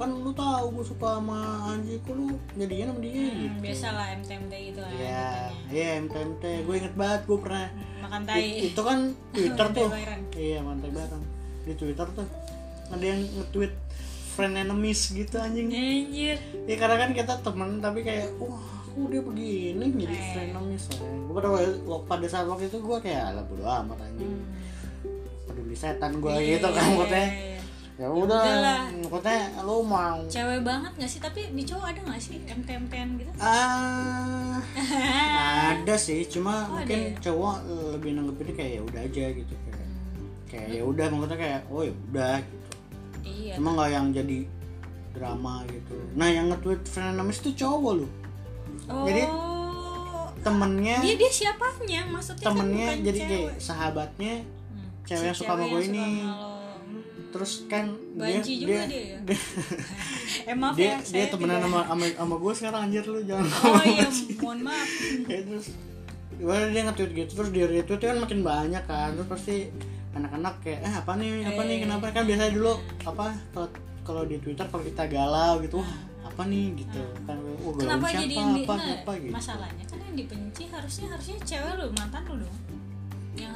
kan 0.00 0.08
lu 0.08 0.32
tahu 0.32 0.80
gue 0.80 0.84
suka 0.88 1.20
sama 1.20 1.38
Anji 1.68 2.00
kok 2.00 2.16
lu 2.16 2.32
jadian 2.56 2.88
sama 2.88 3.00
dia? 3.04 3.12
Hmm, 3.12 3.36
gitu. 3.36 3.56
biasa 3.60 3.86
lah 3.92 4.06
MTMT 4.16 4.52
gitu 4.72 4.80
lah 4.80 4.90
ya 4.90 4.96
katanya. 4.96 5.76
ya 5.76 5.88
MTMT 6.00 6.44
gue 6.64 6.74
inget 6.80 6.94
banget 6.96 7.20
gue 7.28 7.38
pernah 7.38 7.66
makan 8.00 8.20
tai. 8.24 8.48
itu 8.64 8.80
kan 8.80 8.98
Twitter 9.30 9.66
tuh. 9.76 9.88
Iya 10.32 10.58
mantai 10.64 10.88
bareng. 10.88 11.24
Di 11.68 11.72
Twitter 11.76 12.06
tuh 12.10 12.26
ada 12.88 13.04
yang 13.04 13.20
nge-tweet 13.20 13.72
friend 14.32 14.54
enemies 14.56 15.00
gitu 15.12 15.36
anjing. 15.36 15.68
Anjir. 15.68 16.40
Ya 16.64 16.74
karena 16.80 16.96
kan 16.96 17.10
kita 17.12 17.44
temen 17.44 17.84
tapi 17.84 18.00
kayak 18.00 18.32
wah 18.40 18.56
kok 18.88 19.08
dia 19.12 19.20
begini 19.20 19.84
jadi 20.00 20.16
Eh. 20.16 20.24
friend 20.32 20.50
enemies? 20.56 20.84
Gue 20.96 21.34
pada 21.36 21.48
pada 22.08 22.26
saat 22.26 22.48
waktu 22.48 22.72
itu 22.72 22.80
gue 22.80 22.98
kayak 22.98 23.36
ala 23.36 23.44
bodo 23.44 23.68
amat 23.68 24.00
anjing 24.00 24.32
peduli 25.74 25.82
setan 25.90 26.12
gue 26.16 26.30
Iya, 26.32 26.46
gitu 26.56 26.68
kan 26.70 26.84
maksudnya. 26.88 27.26
Ya 27.94 28.10
Udahlah. 28.10 28.90
udah 28.90 29.06
maksudnya 29.06 29.38
lu 29.62 29.76
mau 29.84 30.18
cewek 30.26 30.60
banget 30.62 30.92
gak 30.98 31.06
sih? 31.08 31.20
Tapi 31.20 31.40
di 31.50 31.62
cowok 31.62 31.86
ada 31.86 32.00
gak 32.04 32.18
sih? 32.20 32.38
MTMTan 32.42 33.08
gitu? 33.16 33.30
Ah 33.38 34.58
ada 35.70 35.94
sih 35.96 36.26
cuma 36.26 36.66
Oh, 36.68 36.74
ada 36.74 36.82
mungkin 36.82 36.98
ya? 37.00 37.18
cowok 37.20 37.54
lebih 37.94 38.10
nanggepinnya 38.12 38.54
kayak 38.56 38.72
ya 38.72 38.82
udah 38.82 39.00
aja 39.00 39.24
gitu 39.32 39.54
kayak 39.64 39.88
kayak 40.44 40.68
ya 40.70 40.82
udah 40.82 41.06
maksudnya 41.06 41.38
kayak 41.38 41.60
oh 41.68 41.82
ya 41.82 41.92
udah 42.04 42.34
gitu. 42.40 42.66
Iya. 43.24 43.52
Cuma 43.58 43.68
nggak 43.72 43.90
yang 43.90 44.06
jadi 44.10 44.38
drama 45.14 45.54
gitu. 45.70 45.96
Nah 46.14 46.28
yang 46.28 46.46
nge-tweet 46.50 46.82
friend 46.84 47.14
enemies 47.14 47.38
itu 47.40 47.50
cowok 47.56 47.92
lu 47.94 48.06
oh. 48.90 49.06
jadi 49.06 49.22
temennya 50.42 50.96
dia 50.98 51.14
dia 51.14 51.30
siapanya? 51.30 52.00
Maksudnya 52.10 52.42
temennya 52.42 52.88
kan 52.90 52.98
jadi 53.06 53.18
cewek. 53.18 53.30
kayak 53.30 53.52
sahabatnya 53.56 54.34
Hmm, 54.42 54.63
cewek 55.04 55.20
si 55.20 55.26
yang 55.28 55.36
suka 55.36 55.52
sama 55.54 55.64
gue 55.68 55.82
ini. 55.84 56.06
Hmm. 56.24 57.00
terus 57.34 57.52
kan 57.66 57.84
Banci 58.14 58.52
juga 58.62 58.86
dia 58.86 59.02
ya? 59.14 59.18
eh 60.50 60.54
maaf 60.54 60.74
dia 60.78 60.86
ya 60.86 60.96
dia 61.02 61.06
saya 61.06 61.26
temenan 61.34 61.58
tidak- 61.58 61.66
sama 61.66 61.80
sama, 61.88 62.04
sama 62.14 62.34
gue 62.38 62.52
sekarang 62.54 62.80
anjir 62.88 63.04
lu 63.04 63.20
jangan 63.26 63.46
oh 63.46 63.82
iya 63.84 64.08
mohon 64.38 64.58
maaf. 64.62 64.88
Ya, 65.32 65.40
terus 65.42 65.66
gimana 66.34 66.66
dia 66.70 66.82
nge-tweet 66.86 67.10
gitu 67.14 67.30
terus 67.38 67.50
dia 67.54 67.66
retweet 67.70 68.00
kan 68.02 68.18
makin 68.18 68.40
banyak 68.42 68.84
kan 68.86 69.08
terus 69.14 69.28
pasti 69.30 69.56
anak-anak 70.14 70.54
kayak 70.62 70.80
eh 70.86 70.94
apa 70.94 71.12
nih 71.18 71.28
apa 71.42 71.62
nih 71.66 71.76
kenapa? 71.82 72.04
Kan 72.14 72.24
biasanya 72.26 72.52
dulu 72.54 72.72
apa 73.02 73.34
kalau 73.50 73.68
kalau 74.04 74.22
di 74.26 74.36
twitter 74.38 74.66
kalau 74.70 74.84
kita 74.86 75.02
galau 75.10 75.58
gitu 75.58 75.82
wah 75.82 75.94
apa 76.22 76.42
nih? 76.46 76.70
Gitu. 76.74 77.02
Kan 77.26 77.38
oh, 77.38 77.74
galau 77.74 77.82
kenapa 77.82 78.06
siapa 78.10 78.22
jadi 78.22 78.34
di, 78.34 78.62
apa 78.62 78.74
nah, 78.78 78.94
apa 78.94 79.12
gitu. 79.18 79.32
masalahnya 79.34 79.84
kan 79.90 79.98
yang 80.06 80.14
dibenci 80.14 80.62
harusnya 80.70 81.06
harusnya 81.10 81.36
cewek 81.42 81.72
lu 81.82 81.86
mantan 81.98 82.22
lu 82.30 82.34
dong 82.46 82.56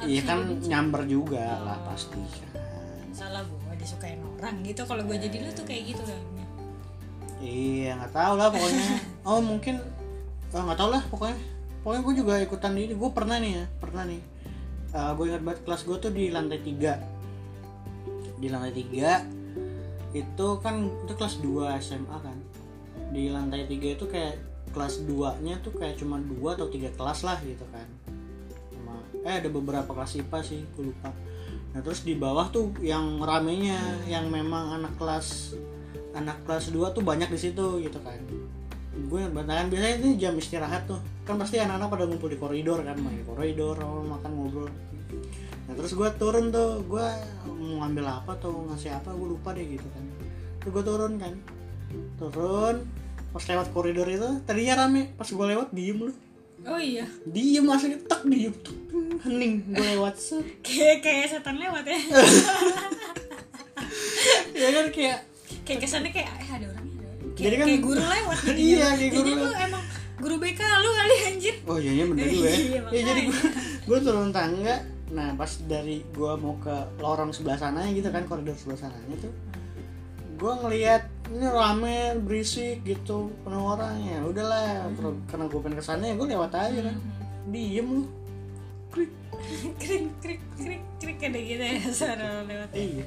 iya 0.07 0.21
kan 0.27 0.39
nyamber 0.59 1.07
juga 1.07 1.43
lah 1.63 1.77
Oh. 1.79 1.93
pasti 1.93 2.19
kan 2.19 2.49
salah 3.15 3.43
gua 3.47 3.75
disukain 3.75 4.19
orang 4.19 4.63
gitu 4.63 4.83
kalau 4.83 5.03
gua 5.03 5.15
jadi 5.15 5.37
lu 5.43 5.51
tuh 5.51 5.63
kayak 5.67 5.95
gitu 5.95 6.03
kan 6.03 6.19
Iya 7.39 7.95
nggak 7.95 8.11
tahu 8.11 8.33
lah 8.35 8.51
pokoknya. 8.51 8.83
Oh 9.29 9.39
mungkin 9.39 9.79
oh, 10.51 10.59
nggak 10.59 10.79
tahu 10.79 10.89
lah 10.91 11.03
pokoknya. 11.07 11.37
Pokoknya 11.79 12.01
gue 12.03 12.13
juga 12.19 12.33
ikutan 12.43 12.75
di 12.75 12.91
ini. 12.91 12.93
Gue 12.99 13.11
pernah 13.15 13.39
nih 13.39 13.51
ya, 13.63 13.65
pernah 13.79 14.03
nih. 14.03 14.21
gue 14.89 15.25
ingat 15.29 15.43
banget 15.45 15.59
kelas 15.63 15.81
gue 15.85 15.97
tuh 16.01 16.11
di 16.11 16.33
lantai 16.33 16.59
3 16.65 18.41
Di 18.41 18.47
lantai 18.49 18.73
3 18.73 20.17
itu 20.17 20.47
kan 20.65 20.75
itu 21.05 21.13
kelas 21.13 21.35
2 21.39 21.77
SMA 21.79 22.17
kan. 22.19 22.37
Di 23.13 23.29
lantai 23.29 23.69
3 23.69 23.95
itu 23.95 24.05
kayak 24.09 24.35
kelas 24.75 25.05
2 25.07 25.45
nya 25.45 25.61
tuh 25.63 25.77
kayak 25.77 25.95
cuma 26.01 26.17
dua 26.19 26.57
atau 26.57 26.67
tiga 26.67 26.89
kelas 26.97 27.21
lah 27.23 27.37
gitu 27.45 27.63
kan. 27.71 27.87
Eh 29.27 29.33
ada 29.43 29.49
beberapa 29.51 29.91
kelas 29.91 30.19
IPA 30.19 30.39
sih, 30.43 30.61
gue 30.75 30.91
lupa. 30.91 31.11
Nah 31.75 31.79
terus 31.85 32.01
di 32.01 32.17
bawah 32.17 32.49
tuh 32.49 32.73
yang 32.81 33.21
ramenya, 33.21 33.77
yang 34.09 34.31
memang 34.31 34.81
anak 34.81 34.95
kelas 34.97 35.53
anak 36.17 36.41
kelas 36.43 36.73
2 36.73 36.95
tuh 36.95 37.03
banyak 37.05 37.29
di 37.29 37.39
situ 37.39 37.83
gitu 37.83 37.99
kan. 38.01 38.17
Gue 39.09 39.21
bahkan 39.29 39.69
biasanya 39.69 40.01
ini 40.01 40.17
jam 40.17 40.33
istirahat 40.35 40.89
tuh. 40.89 40.99
Kan 41.23 41.37
pasti 41.37 41.61
anak-anak 41.61 41.87
pada 41.93 42.03
ngumpul 42.09 42.29
di 42.31 42.39
koridor 42.41 42.81
kan 42.81 42.97
main 42.97 43.21
di 43.21 43.25
koridor 43.27 43.77
makan 43.85 44.31
ngobrol. 44.33 44.69
Nah 45.69 45.73
terus 45.77 45.93
gue 45.93 46.09
turun 46.17 46.49
tuh 46.49 46.81
gue 46.89 47.07
mau 47.45 47.85
ngambil 47.85 48.05
apa 48.09 48.33
tuh 48.41 48.65
ngasih 48.73 48.97
apa 48.97 49.13
gue 49.13 49.27
lupa 49.29 49.53
deh 49.53 49.63
gitu 49.63 49.85
kan. 49.93 50.03
Terus 50.63 50.71
gue 50.73 50.83
turun 50.83 51.13
kan. 51.21 51.33
Turun 52.17 52.75
pas 53.29 53.45
lewat 53.45 53.69
koridor 53.69 54.09
itu 54.09 54.41
tadinya 54.49 54.85
rame 54.85 55.13
pas 55.13 55.29
gue 55.29 55.45
lewat 55.53 55.69
diem 55.69 56.01
lu 56.01 56.09
oh 56.65 56.77
iya. 56.77 57.05
Diem 57.23 57.63
langsung 57.63 57.91
tek 57.93 58.21
diem 58.23 58.53
tuh 58.59 58.75
hening 59.21 59.63
gue 59.69 59.85
lewat 59.93 60.15
set 60.15 60.43
kayak 60.65 60.99
kayak 60.99 61.25
setan 61.29 61.55
lewat 61.55 61.83
ya. 61.83 61.99
Ya 64.51 64.69
kan 64.69 64.85
kayak 64.91 65.17
kayak 65.63 65.79
kesannya 65.79 66.11
kayak 66.11 66.29
eh 66.35 66.49
ada 66.49 66.65
orangnya 66.67 66.95
ada 66.99 67.07
orang. 67.07 67.31
kayak, 67.31 67.39
Jadi 67.39 67.55
kan- 67.55 67.67
kayak 67.67 67.81
guru 67.81 68.01
lewat 68.01 68.37
jadinya. 68.43 68.59
Iya, 68.69 68.87
kayak 68.89 69.09
guru 69.09 69.19
jadi 69.21 69.31
lu 69.33 69.49
emang 69.57 69.83
guru 70.19 70.35
BK 70.37 70.59
lu 70.61 70.89
kali 70.91 71.15
anjir. 71.25 71.55
Oh 71.63 71.77
iya 71.79 71.91
iya 71.93 72.03
bener 72.05 72.25
juga 72.27 72.49
ya, 72.49 72.57
Iya, 72.59 72.79
ya 72.85 73.01
jadi 73.05 73.21
gue 73.23 73.39
gue 73.87 73.99
turun 74.01 74.29
tangga. 74.29 74.75
Nah 75.09 75.33
pas 75.33 75.51
dari 75.63 76.03
gue 76.05 76.31
mau 76.35 76.59
ke 76.59 76.75
lorong 76.97 77.31
sebelah 77.31 77.55
sananya 77.55 77.89
gitu 77.89 78.09
kan 78.09 78.23
koridor 78.25 78.53
sebelah 78.53 78.79
sananya 78.79 79.15
tuh 79.17 79.33
gue 80.35 80.53
ngelihat 80.57 81.03
ini 81.29 81.45
rame 81.45 81.97
berisik 82.19 82.81
gitu 82.81 83.29
penuh 83.41 83.77
orang 83.77 83.95
ya 84.01 84.17
udahlah 84.25 84.89
terus 84.93 85.13
karena 85.29 85.45
gue 85.45 85.59
pengen 85.61 85.77
ke 85.77 85.85
sana 85.85 86.03
ya 86.03 86.13
gue 86.13 86.27
lewat 86.27 86.51
aja 86.51 86.79
kan 86.89 86.95
diem 87.47 87.87
lu. 87.87 88.03
Klik 88.89 89.13
krik 89.77 90.09
krik 90.17 90.41
krik 90.57 90.83
krik 90.97 91.19
ada 91.21 91.39
gitu 91.39 91.63
ya 91.63 91.77
suara 91.97 92.27
lewat 92.43 92.69
iya. 92.73 93.05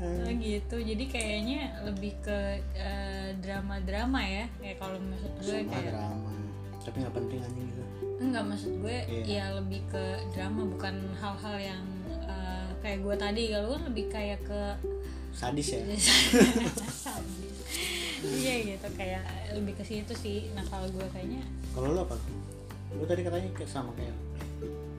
Oh 0.00 0.24
gitu, 0.32 0.80
jadi 0.80 1.04
kayaknya 1.12 1.76
lebih 1.84 2.16
ke 2.24 2.56
eh, 2.72 3.36
drama-drama 3.36 4.24
ya. 4.24 4.48
Kayak 4.56 4.80
kalau 4.80 4.96
maksud 4.96 5.28
gue 5.36 5.44
semua 5.60 5.76
kayak 5.76 5.92
drama. 5.92 6.32
Tapi 6.80 6.96
nggak 7.04 7.14
penting 7.20 7.40
anjing 7.44 7.66
gitu. 7.68 7.82
Enggak 8.16 8.44
maksud 8.48 8.72
gue 8.80 8.96
Iya. 9.04 9.24
ya 9.28 9.44
lebih 9.60 9.84
ke 9.92 10.04
drama 10.32 10.64
bukan 10.72 10.94
hal-hal 11.20 11.56
yang 11.60 11.84
eh, 12.24 12.68
kayak 12.80 13.04
gue 13.04 13.16
tadi. 13.20 13.42
Kalau 13.52 13.76
lebih 13.76 14.06
kayak 14.08 14.40
ke 14.40 14.60
sadis 15.32 15.68
ya 15.72 15.80
Sadis. 16.90 17.56
Iya 18.20 18.76
gitu, 18.76 18.88
kayak 19.00 19.24
lebih 19.56 19.80
ke 19.80 19.84
situ 19.84 20.12
sih 20.12 20.52
Nah 20.52 20.60
kalau 20.68 20.84
gue 20.92 21.06
kayaknya 21.08 21.40
kalau 21.72 21.88
lo 21.88 22.04
apa 22.04 22.20
lo 22.92 23.08
tadi 23.08 23.24
katanya 23.24 23.48
kayak 23.56 23.70
sama 23.70 23.88
kayak 23.96 24.12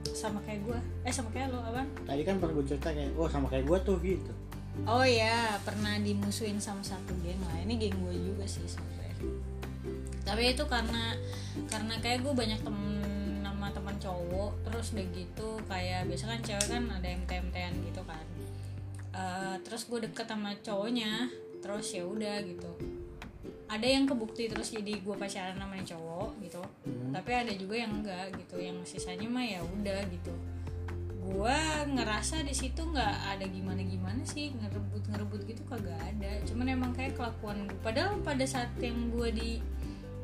sama 0.09 0.41
kayak 0.41 0.65
gue 0.65 0.79
Eh 1.05 1.13
sama 1.13 1.29
kayak 1.29 1.53
lo 1.53 1.61
apa? 1.61 1.85
tadi 2.01 2.25
kan 2.25 2.41
pas 2.41 2.49
gue 2.49 2.65
cerita 2.65 2.89
kayak 2.89 3.13
wah 3.13 3.29
sama 3.29 3.45
kayak 3.45 3.69
gue 3.69 3.77
tuh 3.85 3.97
gitu 4.01 4.33
Oh 4.87 5.03
ya, 5.03 5.59
pernah 5.67 5.99
dimusuhin 5.99 6.55
sama 6.55 6.79
satu 6.79 7.11
geng 7.19 7.37
lah. 7.43 7.59
Ini 7.59 7.75
geng 7.75 7.91
gue 8.07 8.15
juga 8.15 8.47
sih 8.47 8.63
sebenarnya. 8.63 9.19
Tapi 10.23 10.55
itu 10.55 10.63
karena 10.63 11.11
karena 11.67 11.99
kayak 11.99 12.23
gue 12.23 12.31
banyak 12.31 12.55
temen 12.63 13.03
nama 13.43 13.67
teman 13.75 13.99
cowok, 13.99 14.63
terus 14.63 14.95
udah 14.95 15.05
gitu 15.11 15.59
kayak 15.67 16.07
biasa 16.07 16.23
kan 16.23 16.39
cewek 16.39 16.67
kan 16.71 16.83
ada 16.87 17.03
MT-MTan 17.03 17.73
gitu 17.83 18.01
kan. 18.07 18.23
Eh, 19.11 19.55
terus 19.67 19.83
gue 19.91 19.99
deket 20.07 20.23
sama 20.23 20.55
cowoknya, 20.63 21.27
terus 21.59 21.91
ya 21.91 22.07
udah 22.07 22.39
gitu. 22.47 22.71
Ada 23.67 23.87
yang 23.87 24.07
kebukti 24.07 24.51
terus 24.51 24.71
jadi 24.71 24.99
gue 24.99 25.15
pacaran 25.15 25.59
sama 25.59 25.75
cowok 25.83 26.39
gitu. 26.43 26.63
Tapi 27.11 27.31
ada 27.31 27.51
juga 27.55 27.75
yang 27.75 27.99
enggak 27.99 28.35
gitu, 28.39 28.55
yang 28.59 28.79
sisanya 28.87 29.27
mah 29.27 29.43
ya 29.43 29.59
udah 29.63 29.99
gitu. 30.07 30.31
Gue 31.27 31.59
ngerasa 31.91 32.43
di 32.43 32.55
situ 32.55 32.83
nggak 32.83 33.35
ada 33.35 33.45
gimana 33.47 33.83
gimana 33.83 34.23
sih 34.23 34.51
ngerebut 34.55 35.03
ngerebut 35.11 35.41
gitu 35.47 35.63
kagak 35.67 35.99
ada. 35.99 36.31
Cuman 36.47 36.71
emang 36.71 36.91
kayak 36.95 37.19
kelakuan 37.19 37.67
gue 37.67 37.79
padahal 37.83 38.15
pada 38.23 38.43
saat 38.47 38.71
yang 38.79 39.11
gue 39.11 39.29
di 39.31 39.51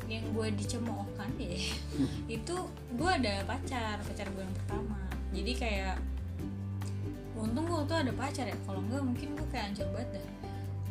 yang 0.07 0.23
gue 0.31 0.47
dicemoohkan 0.55 1.35
ya 1.35 1.51
itu 2.39 2.55
gue 2.95 3.11
ada 3.11 3.43
pacar 3.43 3.99
pacar 3.99 4.27
gue 4.31 4.43
yang 4.43 4.55
pertama. 4.63 4.99
Jadi 5.35 5.51
kayak 5.59 5.99
untung 7.37 7.65
gue 7.69 7.81
tuh 7.85 7.97
ada 8.01 8.11
pacar 8.11 8.45
ya. 8.49 8.57
Kalau 8.65 8.81
enggak 8.81 9.01
mungkin 9.05 9.27
gue 9.37 9.47
kayak 9.53 9.71
hancur 9.71 9.87
banget 9.93 10.09
dah 10.17 10.25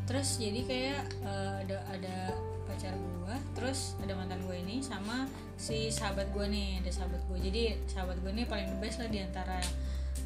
terus 0.06 0.38
jadi 0.38 0.60
kayak 0.62 1.02
eh, 1.26 1.52
ada 1.66 1.76
ada 1.90 2.16
pacar 2.62 2.94
gue 2.94 3.34
terus 3.58 3.98
ada 3.98 4.14
mantan 4.14 4.38
gue 4.46 4.54
ini 4.54 4.78
sama 4.78 5.26
si 5.58 5.90
sahabat 5.90 6.30
gue 6.30 6.46
nih 6.46 6.78
ada 6.78 6.90
sahabat 6.94 7.18
gue 7.26 7.38
jadi 7.50 7.74
sahabat 7.90 8.22
gue 8.22 8.30
ini 8.30 8.46
paling 8.46 8.70
the 8.70 8.78
best 8.78 9.02
lah 9.02 9.10
di 9.10 9.18
antara 9.18 9.58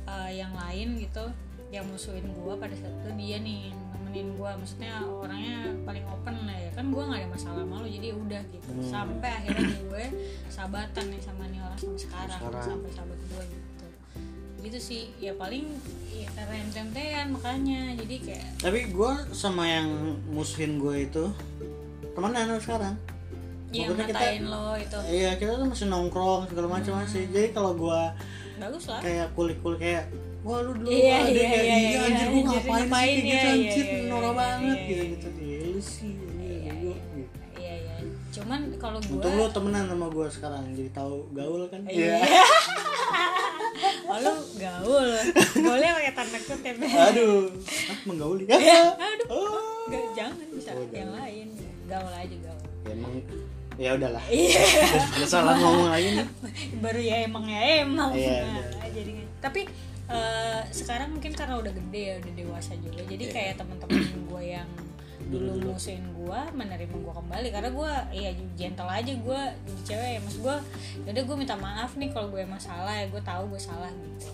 eh, 0.04 0.30
yang 0.36 0.52
lain 0.52 1.00
gitu 1.00 1.32
yang 1.72 1.88
musuhin 1.88 2.28
gue 2.28 2.54
pada 2.60 2.76
saat 2.76 2.92
itu 2.92 3.10
dia 3.16 3.40
nih 3.40 3.72
nemenin 3.96 4.36
gue 4.36 4.50
maksudnya 4.58 5.00
orangnya 5.06 5.70
paling 5.86 6.02
open 6.10 6.34
lah 6.42 6.58
ya. 6.58 6.70
Kan 6.74 6.90
gue 6.90 6.98
nggak 6.98 7.20
ada 7.22 7.28
masalah 7.30 7.62
malu 7.62 7.86
jadi 7.86 8.10
udah 8.10 8.42
gitu. 8.50 8.68
Sampai 8.82 9.30
akhirnya 9.30 9.70
gue 9.86 10.04
sahabatan 10.50 11.04
nih 11.14 11.22
sama 11.22 11.46
nih 11.46 11.62
orang 11.62 11.78
sampai 11.78 12.00
sekarang, 12.02 12.40
Sekarang. 12.42 12.64
sampai 12.66 12.90
sahabat 12.90 13.18
gue 13.22 13.42
gitu 13.54 13.59
gitu 14.60 14.78
sih. 14.78 15.02
Ya 15.16 15.32
paling 15.34 15.64
ya, 16.06 16.28
rem-remtean 16.38 17.30
makanya 17.30 17.94
jadi 17.96 18.16
kayak 18.20 18.46
tapi 18.58 18.80
gue 18.88 19.12
sama 19.30 19.64
yang 19.64 19.88
musuhin 20.26 20.76
gue 20.76 21.06
itu 21.06 21.24
temenan 22.12 22.56
sekarang. 22.58 22.94
Yang 23.70 23.94
Maksudnya 23.94 24.06
kita- 24.06 24.18
ngatain 24.18 24.44
lo 24.44 24.66
itu. 24.74 24.98
Iya 25.06 25.30
kita 25.36 25.52
tuh 25.54 25.66
masih 25.66 25.86
nongkrong 25.86 26.42
segala 26.46 26.66
macam 26.68 26.92
masih 26.98 27.22
jadi 27.28 27.48
kalau 27.50 27.72
gue 27.74 28.00
bagus 28.58 28.84
lah. 28.86 29.00
kayak 29.00 29.26
kulik-kulik 29.32 29.80
kayak 29.80 30.04
wah 30.40 30.60
lu 30.60 30.72
dulu 30.74 30.88
Iya, 30.88 31.16
ada 31.16 31.30
iya, 31.30 31.48
iya, 31.48 31.76
iya, 31.76 31.98
anjir 32.02 32.28
iya, 32.28 32.34
gue 32.34 32.42
ngapain, 32.44 32.86
kayak 32.88 33.08
gitu 33.14 33.28
iya, 33.30 33.52
anjir 33.52 33.86
iya, 33.86 34.00
norak 34.04 34.24
iya, 34.26 34.32
banget 34.36 34.76
iya, 34.76 34.84
gitu 34.84 34.92
iya. 34.92 35.04
gitu. 35.08 35.28
Ya 35.40 35.58
lu 35.64 35.80
sih 35.80 36.10
ini 36.12 36.48
Iya, 36.50 36.72
iya 37.56 37.74
iya 37.78 37.96
cuman 38.30 38.60
kalau 38.76 38.98
gue 38.98 39.16
untung 39.16 39.34
lu 39.34 39.46
temenan 39.50 39.84
sama 39.86 40.06
gue 40.08 40.26
sekarang 40.30 40.62
jadi 40.72 40.90
tahu 40.92 41.14
gaul 41.30 41.62
kan? 41.66 41.80
Iya. 41.84 42.14
oh 42.20 42.79
lu 44.20 44.34
gaul. 44.56 45.08
Gaulnya 45.56 45.90
pakai 45.96 46.12
tanda 46.14 46.38
kutip 46.38 46.76
aduh. 46.80 47.48
Ah 47.88 47.98
menggauli. 48.04 48.44
Ya 48.46 48.56
aduh. 49.10 49.26
Oh. 49.28 49.88
Nggak, 49.88 50.04
jangan 50.14 50.46
bisa 50.52 50.70
Oh, 50.70 50.86
yang 50.92 51.12
lain. 51.12 51.46
Gaul 51.84 52.12
aja 52.12 52.36
gaul. 52.38 52.60
Ya 52.84 52.92
emang 52.94 53.12
ya 53.80 53.90
udahlah. 53.96 54.24
Iya. 54.28 54.62
Salah 55.32 55.56
ngomong 55.56 55.88
lagi 55.88 56.08
nih. 56.20 56.26
Baru 56.78 57.00
ya 57.00 57.16
emang 57.24 57.44
ya 57.48 57.60
emang. 57.82 58.12
Iya, 58.12 58.44
Nah, 58.76 58.88
jadi 58.92 59.12
tapi 59.40 59.60
eh, 60.06 60.60
sekarang 60.70 61.16
mungkin 61.16 61.32
karena 61.32 61.56
udah 61.56 61.72
gede 61.72 62.00
ya 62.02 62.14
udah 62.20 62.32
dewasa 62.34 62.72
juga. 62.76 63.00
Jadi 63.08 63.24
Iya. 63.24 63.32
kayak 63.32 63.54
teman-teman 63.56 64.04
gue 64.04 64.42
yang 64.44 64.68
dulu 65.30 65.72
musuhin 65.72 66.02
gue 66.12 66.40
menerima 66.58 66.90
gue 66.90 67.14
kembali. 67.14 67.48
Karena 67.54 67.70
gue 67.70 67.92
ya 68.18 68.30
gentle 68.58 68.90
aja 68.90 69.12
gue 69.14 69.40
jadi 69.64 69.82
cewek. 69.86 70.10
Ya 70.18 70.20
mas 70.20 70.36
gue 70.36 70.56
yaudah 71.06 71.22
gue 71.22 71.36
minta 71.38 71.56
maaf 71.56 71.94
nih 71.94 72.10
kalau 72.10 72.28
gue 72.34 72.42
emang 72.42 72.58
salah 72.58 72.98
ya 72.98 73.06
gue 73.06 73.22
tahu 73.22 73.54
gue 73.54 73.60
salah 73.62 73.88
gitu. 73.94 74.30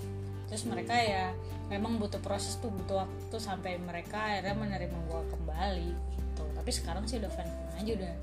Terus 0.48 0.62
mereka 0.64 0.96
ya 0.96 1.36
memang 1.68 2.00
butuh 2.00 2.22
proses 2.24 2.56
tuh 2.58 2.72
butuh 2.72 3.04
waktu 3.04 3.36
sampai 3.36 3.76
mereka 3.76 4.16
akhirnya 4.16 4.56
menerima 4.56 4.96
gue 4.96 5.20
kembali 5.36 5.90
gitu. 5.92 6.44
Tapi 6.56 6.70
sekarang 6.72 7.04
sih 7.04 7.20
udah 7.20 7.30
fan 7.30 7.48
aja 7.76 7.92
udah 7.92 8.14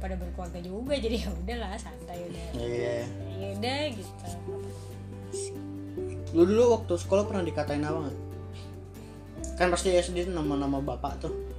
pada 0.00 0.14
berkeluarga 0.16 0.58
juga. 0.64 0.96
Jadi 0.96 1.16
ya 1.22 1.28
udahlah 1.28 1.76
santai 1.76 2.18
udah. 2.24 2.48
Iya. 2.56 2.96
Ya 3.36 3.48
udah 3.60 3.80
gitu. 3.92 4.26
Lu 6.34 6.42
dulu 6.42 6.74
waktu 6.80 6.98
sekolah 6.98 7.28
pernah 7.28 7.44
dikatain 7.46 7.84
apa 7.84 8.08
nggak? 8.08 8.18
Kan 9.54 9.70
pasti 9.70 9.94
SD 9.94 10.34
nama-nama 10.34 10.82
bapak 10.82 11.22
tuh 11.22 11.53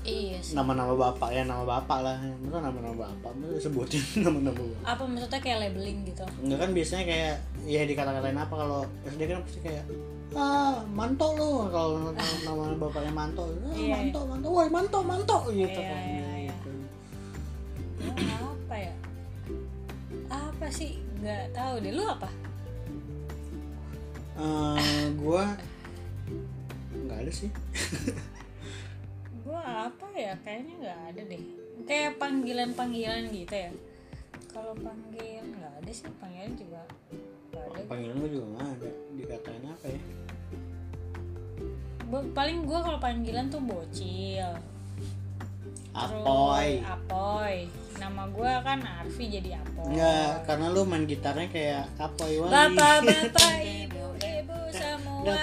iya 0.00 0.38
sih. 0.40 0.56
Nama-nama 0.56 0.96
bapak 0.96 1.28
ya 1.30 1.44
nama 1.44 1.62
bapak 1.62 1.98
lah. 2.00 2.16
Masa 2.40 2.58
nama-nama 2.60 2.96
bapak? 3.06 3.30
Masa 3.36 3.56
sebutin 3.60 4.00
nama-nama 4.24 4.56
bapak? 4.56 4.82
Apa 4.86 5.02
maksudnya 5.04 5.40
kayak 5.40 5.58
labeling 5.68 5.98
gitu? 6.04 6.24
Enggak 6.40 6.58
kan 6.64 6.70
biasanya 6.72 7.04
kayak 7.04 7.34
ya 7.68 7.80
dikata-katain 7.84 8.38
apa 8.38 8.54
kalau 8.54 8.80
SD 9.04 9.22
kan 9.24 9.38
pasti 9.44 9.60
kayak 9.60 9.84
ah 10.30 10.78
manto 10.86 11.26
lo 11.34 11.66
kalau 11.68 12.14
nama 12.14 12.62
bapaknya 12.78 13.10
manto 13.10 13.50
ah, 13.50 13.74
Iya, 13.74 13.94
manto 13.98 14.20
manto. 14.24 14.46
Woi 14.48 14.68
manto 14.70 14.98
manto 15.02 15.36
gitu 15.50 15.80
Iya, 15.80 15.90
kan. 15.90 16.00
Iya, 16.06 16.28
iya. 16.38 16.54
gitu. 16.54 16.70
Ya, 18.00 18.36
apa 18.40 18.74
ya? 18.78 18.94
Apa 20.30 20.66
sih? 20.70 20.90
Nggak 21.20 21.50
tahu 21.52 21.74
deh. 21.82 21.92
Lu 21.92 22.04
apa? 22.06 22.28
Eh, 24.40 25.04
gua 25.20 25.44
nggak 26.90 27.18
ada 27.20 27.32
sih 27.34 27.50
gua 29.50 29.90
apa 29.90 30.06
ya 30.14 30.38
kayaknya 30.46 30.74
nggak 30.78 31.00
ada 31.10 31.22
deh. 31.26 31.42
Kayak 31.82 32.22
panggilan 32.22 32.70
panggilan 32.78 33.26
gitu 33.34 33.50
ya. 33.50 33.70
Kalau 34.54 34.78
panggil 34.78 35.42
nggak 35.42 35.72
ada 35.82 35.90
sih. 35.90 36.06
Panggilan 36.22 36.54
juga 36.54 36.82
nggak 37.50 37.64
ada. 37.66 37.80
Panggilan 37.90 38.14
gua 38.22 38.30
juga 38.30 38.46
nggak 38.54 38.68
ada. 38.78 38.90
Dikatain 39.18 39.64
apa 39.66 39.86
ya? 39.90 40.00
Gua- 42.06 42.30
paling 42.30 42.58
gua 42.62 42.78
kalau 42.86 42.98
panggilan 43.02 43.50
tuh 43.50 43.62
bocil. 43.66 44.50
Apoy 45.90 46.78
Terus 46.78 46.86
apoy. 46.86 47.56
Nama 47.98 48.22
gua 48.30 48.52
kan 48.62 48.78
Arfi 48.78 49.24
jadi 49.26 49.58
apoy. 49.58 49.90
Enggak, 49.90 50.46
karena 50.46 50.66
lu 50.70 50.86
main 50.86 51.02
gitarnya 51.02 51.50
kayak 51.50 51.90
apoy 51.98 52.38
wali. 52.38 52.54
Bapak, 52.54 53.02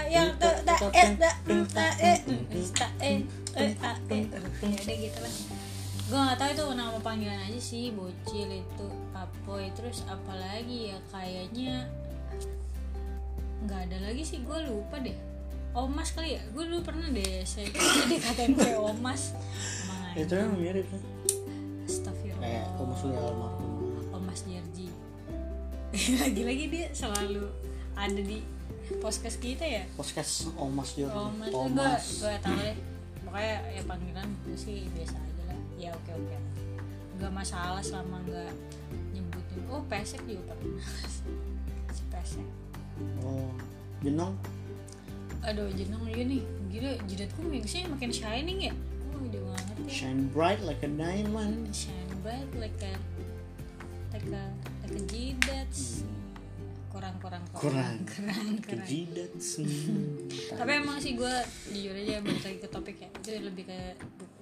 yang 0.09 0.29
tak 0.41 0.55
tak 0.65 0.79
eh 0.93 1.09
tak 1.17 1.35
tak 1.73 1.93
eh 2.01 2.17
tak 2.73 2.91
eh 3.01 3.17
eh 3.57 4.23
ya 4.63 4.79
udah 4.81 4.97
gitu 4.97 5.19
lah. 5.21 5.33
Gue 6.07 6.19
nggak 6.23 6.37
tahu 6.39 6.49
itu 6.55 6.63
nama 6.71 6.97
panggilan 7.03 7.39
aja 7.43 7.59
sih 7.59 7.91
bocil 7.91 8.49
itu 8.49 8.87
apoy 9.11 9.67
terus 9.75 10.07
apalagi 10.07 10.95
ya 10.95 10.97
kayaknya 11.11 11.83
nggak 13.67 13.91
ada 13.91 13.97
lagi 14.07 14.23
sih 14.23 14.39
gue 14.41 14.59
lupa 14.71 14.97
deh. 15.03 15.17
Omas 15.77 16.09
kali 16.15 16.39
ya? 16.39 16.41
Gue 16.55 16.65
dulu 16.65 16.81
pernah 16.81 17.05
deh 17.11 17.43
saya 17.45 17.69
dikatain 18.09 18.55
kayak 18.55 18.81
omas. 18.81 19.35
Emang 19.85 20.15
itu? 20.17 20.33
yang 20.33 20.55
mirip 20.57 20.85
kan 20.89 21.01
Astagfirullah. 21.85 22.41
Kayak 22.41 22.65
kamu 22.79 22.93
sudah 22.97 23.19
almarhum. 23.21 23.71
Omas 24.15 24.39
Jerji. 24.47 24.87
Lagi-lagi 26.23 26.65
dia 26.71 26.85
selalu 26.95 27.45
ada 27.93 28.21
di 28.21 28.56
podcast 29.04 29.38
kita 29.43 29.65
ya? 29.67 29.84
Podcast 30.00 30.47
Omas 30.56 30.95
juga 30.95 31.12
Omas 31.28 31.50
gue 31.52 31.60
Omas. 31.60 32.04
gue 32.23 32.34
tau 32.39 32.56
deh 32.56 32.76
pokoknya 33.28 33.56
ya 33.76 33.82
panggilan 33.84 34.28
gue 34.47 34.58
sih 34.58 34.88
biasa 34.95 35.15
aja 35.19 35.43
lah. 35.52 35.60
Ya 35.76 35.89
oke 35.91 36.12
oke. 36.15 36.38
Nggak 37.19 37.32
masalah 37.36 37.82
selama 37.84 38.23
nggak 38.23 38.52
nyebutin. 39.12 39.60
Oh 39.67 39.84
pesek 39.91 40.21
juga 40.23 40.56
pernah. 40.56 40.88
Si 41.95 42.04
pesek. 42.13 42.47
Oh 43.23 43.52
jenong? 44.00 44.34
Aduh 45.43 45.67
jenong 45.76 46.08
juga 46.08 46.23
nih. 46.23 46.43
Gila 46.71 46.91
jidatku 47.08 47.39
mixnya 47.43 47.91
makin 47.91 48.12
shining 48.15 48.71
ya. 48.71 48.73
Oh 49.12 49.23
dia 49.28 49.41
banget 49.43 49.76
ya. 49.84 49.89
Shine 49.91 50.32
bright 50.32 50.62
like 50.63 50.80
a 50.86 50.91
diamond. 50.91 51.67
Shine 51.76 52.12
bright 52.23 52.47
like 52.56 52.78
a 52.86 52.93
like 54.15 54.28
a 54.32 54.43
like 54.88 54.95
a 54.95 55.02
jidat 55.12 55.71
kurang 56.97 57.15
kurang. 57.21 57.43
Kurang. 57.53 57.95
kurang. 58.10 58.45
Kurang 58.65 58.81
kejidat 58.81 59.31
tapi 60.57 60.71
emang 60.81 60.97
sih 60.97 61.13
gue 61.13 61.36
jujur 61.69 61.93
aja 61.93 62.17
balik 62.25 62.41
lagi 62.41 62.57
ke 62.57 62.69
topik 62.73 62.97
ya. 62.97 63.10
Itu 63.21 63.29
lebih 63.38 63.69
ke 63.69 63.79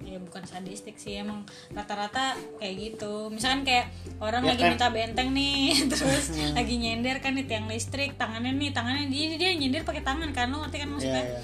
ya 0.08 0.22
bukan 0.24 0.44
sadistik 0.48 0.96
sih 0.96 1.20
emang 1.20 1.44
rata-rata 1.76 2.40
kayak 2.64 2.76
gitu. 2.80 3.28
Misalkan 3.28 3.68
kayak 3.68 3.92
orang 4.24 4.48
Ya 4.48 4.56
lagi 4.56 4.64
kan. 4.64 4.72
minta 4.72 4.88
benteng 4.88 5.30
nih 5.36 5.76
terus 5.92 6.32
lagi 6.56 6.76
nyender 6.80 7.20
kan 7.20 7.36
di 7.36 7.44
tiang 7.44 7.68
listrik 7.68 8.16
tangannya 8.16 8.56
nih 8.56 8.72
tangannya 8.72 9.12
dia 9.12 9.36
dia 9.36 9.52
nyender 9.52 9.84
pakai 9.84 10.08
tangan 10.08 10.32
kan 10.32 10.48
lo 10.48 10.64
ngerti 10.64 10.78
kan 10.80 10.88
ya 10.88 10.94
maksudnya? 10.96 11.24
Ya 11.28 11.40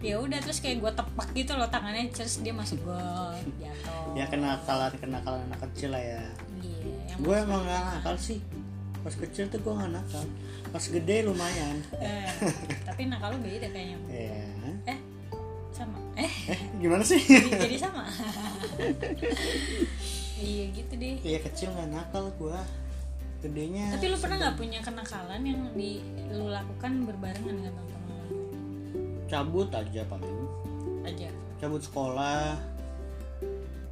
ya. 0.00 0.16
Udah 0.20 0.38
terus 0.40 0.64
kayak 0.64 0.80
gue 0.80 0.92
tepak 0.96 1.28
gitu 1.36 1.52
loh 1.60 1.68
tangannya 1.68 2.08
terus 2.08 2.40
dia 2.40 2.56
masuk 2.56 2.80
gol 2.88 3.36
jatuh. 3.60 4.16
Ya 4.16 4.24
kenakalan 4.32 4.92
kenakalan 4.96 5.44
anak 5.52 5.60
kecil 5.68 5.92
lah 5.92 6.00
ya. 6.00 6.24
Iya 6.64 7.04
yang 7.14 7.20
gue 7.20 7.36
emang 7.36 7.62
gak 7.62 7.82
nakal 8.00 8.16
sih 8.16 8.40
pas 9.04 9.12
kecil 9.12 9.52
tuh 9.52 9.60
gue 9.60 9.72
gak 9.76 9.92
nakal. 9.92 10.24
Pas 10.72 10.80
gede 10.80 11.16
lumayan. 11.28 11.76
Eh, 12.00 12.24
tapi 12.88 13.04
nakal 13.06 13.36
lu 13.36 13.44
beda 13.44 13.68
kayaknya 13.68 14.00
ya 14.08 14.40
eh 14.88 14.98
sama. 15.76 16.00
Eh 16.16 16.32
eh 16.48 16.60
gimana 16.80 17.04
sih? 17.04 17.20
Jadi, 17.20 17.50
jadi 17.52 17.76
sama. 17.76 18.08
Iya 20.34 20.64
gitu 20.76 20.98
deh. 20.98 21.16
Iya 21.22 21.38
kecil 21.46 21.72
nggak 21.72 21.94
nakal 21.94 22.28
gue 22.36 22.58
gedenya 23.44 23.92
tapi 23.92 24.08
lu 24.08 24.16
pernah 24.16 24.36
nggak 24.40 24.56
punya 24.56 24.80
kenakalan 24.80 25.40
yang 25.44 25.60
di 25.76 26.00
lu 26.32 26.48
lakukan 26.48 27.04
berbarengan 27.04 27.54
dengan 27.60 27.72
teman-teman 27.76 28.16
lu? 28.28 28.40
cabut 29.30 29.68
aja 29.70 30.02
paling. 30.08 30.38
Aja. 31.06 31.30
Cabut 31.62 31.80
sekolah. 31.80 32.56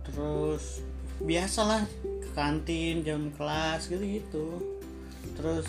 Terus 0.09 0.83
biasalah 1.23 1.87
ke 2.03 2.29
kantin 2.35 3.07
jam 3.07 3.31
kelas 3.39 3.87
gitu 3.87 4.03
gitu 4.03 4.47
terus 5.35 5.67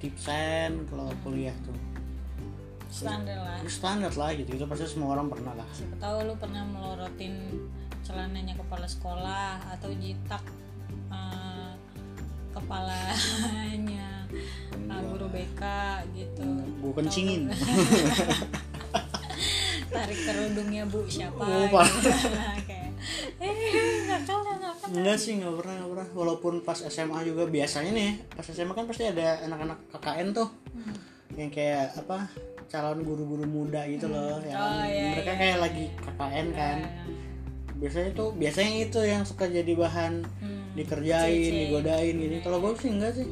tipsen 0.00 0.84
kalau 0.88 1.10
kuliah 1.24 1.54
tuh. 1.64 1.76
Standar 2.92 3.36
lah. 3.36 3.58
Standar 3.68 4.12
lah 4.14 4.30
gitu 4.36 4.56
itu 4.56 4.64
pasti 4.64 4.86
semua 4.88 5.16
orang 5.18 5.28
pernah 5.28 5.52
lah. 5.52 5.68
Siapa 5.74 5.96
tahu 6.00 6.16
lu 6.30 6.34
pernah 6.40 6.64
melorotin 6.64 7.34
celananya 8.06 8.54
kepala 8.54 8.86
sekolah 8.86 9.58
atau 9.76 9.90
jitak 9.98 10.42
eh, 11.10 11.72
kepalanya 12.54 14.08
eh, 14.30 15.02
guru 15.12 15.26
BK 15.28 15.62
gitu. 16.14 16.46
Gue 16.80 16.92
kencingin. 16.94 17.50
Tarik 19.96 20.18
kerudungnya 20.28 20.84
bu 20.84 21.08
siapa? 21.08 21.40
Oh, 21.40 21.66
gitu. 21.66 22.10
kayak 22.68 22.92
eh 23.40 23.56
enggak 24.88 25.16
sih 25.16 25.32
nggak 25.34 25.54
pernah 25.54 25.74
nggak 25.76 25.90
pernah. 25.90 26.08
Walaupun 26.12 26.52
pas 26.60 26.78
SMA 26.78 27.18
juga 27.22 27.44
biasanya 27.44 27.90
nih 27.90 28.10
pas 28.28 28.44
SMA 28.44 28.70
kan 28.70 28.84
pasti 28.84 29.04
ada 29.04 29.42
anak-anak 29.42 29.78
KKN 29.90 30.28
tuh. 30.32 30.48
Hmm. 30.72 30.94
yang 31.34 31.50
kayak 31.50 31.92
apa 31.94 32.30
calon 32.66 33.02
guru-guru 33.02 33.44
muda 33.44 33.84
gitu 33.84 34.06
loh 34.06 34.40
yang 34.40 34.56
Oh, 34.56 34.82
iya, 34.82 35.12
mereka 35.12 35.30
iya. 35.30 35.38
kayak 35.38 35.58
lagi 35.60 35.84
KKN 35.96 36.46
kan. 36.50 36.76
biasanya 37.76 38.10
tuh 38.10 38.28
biasanya 38.32 38.72
itu 38.80 39.00
yang 39.00 39.22
suka 39.22 39.44
jadi 39.44 39.68
bahan 39.70 40.24
Hmm. 40.40 40.64
dikerjain 40.72 41.28
Cece. 41.44 41.60
digodain 41.62 42.14
gini 42.14 42.36
kalau 42.40 42.58
gue 42.58 42.72
sih 42.78 42.88
enggak 42.88 43.12
sih. 43.14 43.28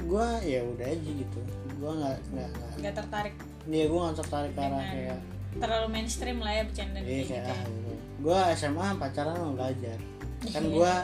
Gue 0.00 0.22
ya 0.44 0.62
udah 0.62 0.86
aja 0.86 1.10
gitu. 1.12 1.40
Gue 1.76 1.90
nggak 1.92 2.16
nggak 2.30 2.48
nggak 2.52 2.70
nggak 2.78 2.94
tertarik. 2.94 3.34
Dia 3.66 3.84
gue 3.84 3.98
nggak 3.98 4.16
tertarik 4.16 4.52
ke 4.52 4.60
arah 4.60 4.70
Dengan 4.70 4.86
kayak 4.92 5.18
terlalu 5.56 5.86
mainstream 5.90 6.38
lah 6.38 6.52
ya 6.52 6.62
bercanda 6.62 6.98
iya 6.98 7.02
kayak 7.02 7.24
gitu 7.24 7.40
ah 7.42 7.60
gitu. 7.66 7.92
Gue 8.20 8.38
SMA 8.54 8.86
pacaran 8.94 9.34
mau 9.34 9.52
belajar 9.52 9.98
kan 10.48 10.62
Iya. 10.62 10.72
gue 10.72 10.94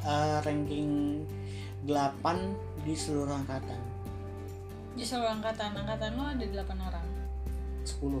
eh, 0.00 0.36
ranking 0.40 0.90
8 1.82 1.94
di 2.82 2.94
seluruh 2.94 3.34
angkatan. 3.34 3.80
Di 4.92 5.02
seluruh 5.02 5.30
angkatan 5.32 5.70
angkatan 5.72 6.10
lo 6.12 6.24
ada 6.24 6.44
8 6.44 6.54
orang? 6.80 7.06
10 7.82 8.20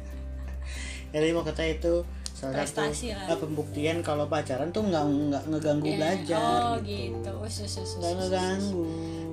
jadi 1.12 1.26
mau 1.30 1.42
kata 1.42 1.62
itu 1.66 1.94
salah 2.30 2.54
Prestasi 2.56 3.10
satu 3.10 3.20
lah. 3.20 3.26
eh, 3.28 3.38
pembuktian 3.38 3.96
kalau 4.00 4.24
pacaran 4.24 4.70
tuh 4.70 4.80
nggak 4.82 5.02
nggak 5.02 5.42
ngeganggu 5.46 5.86
Ya, 5.86 5.94
belajar 5.94 6.40
oh 6.40 6.74
gitu. 6.80 7.20
gitu. 7.20 7.30
Us, 7.36 7.56
us, 7.58 7.74
us, 7.76 7.90
us, 7.90 7.90
nggak 7.94 8.08
us, 8.08 8.16
us. 8.16 8.20
ngeganggu. 8.22 8.84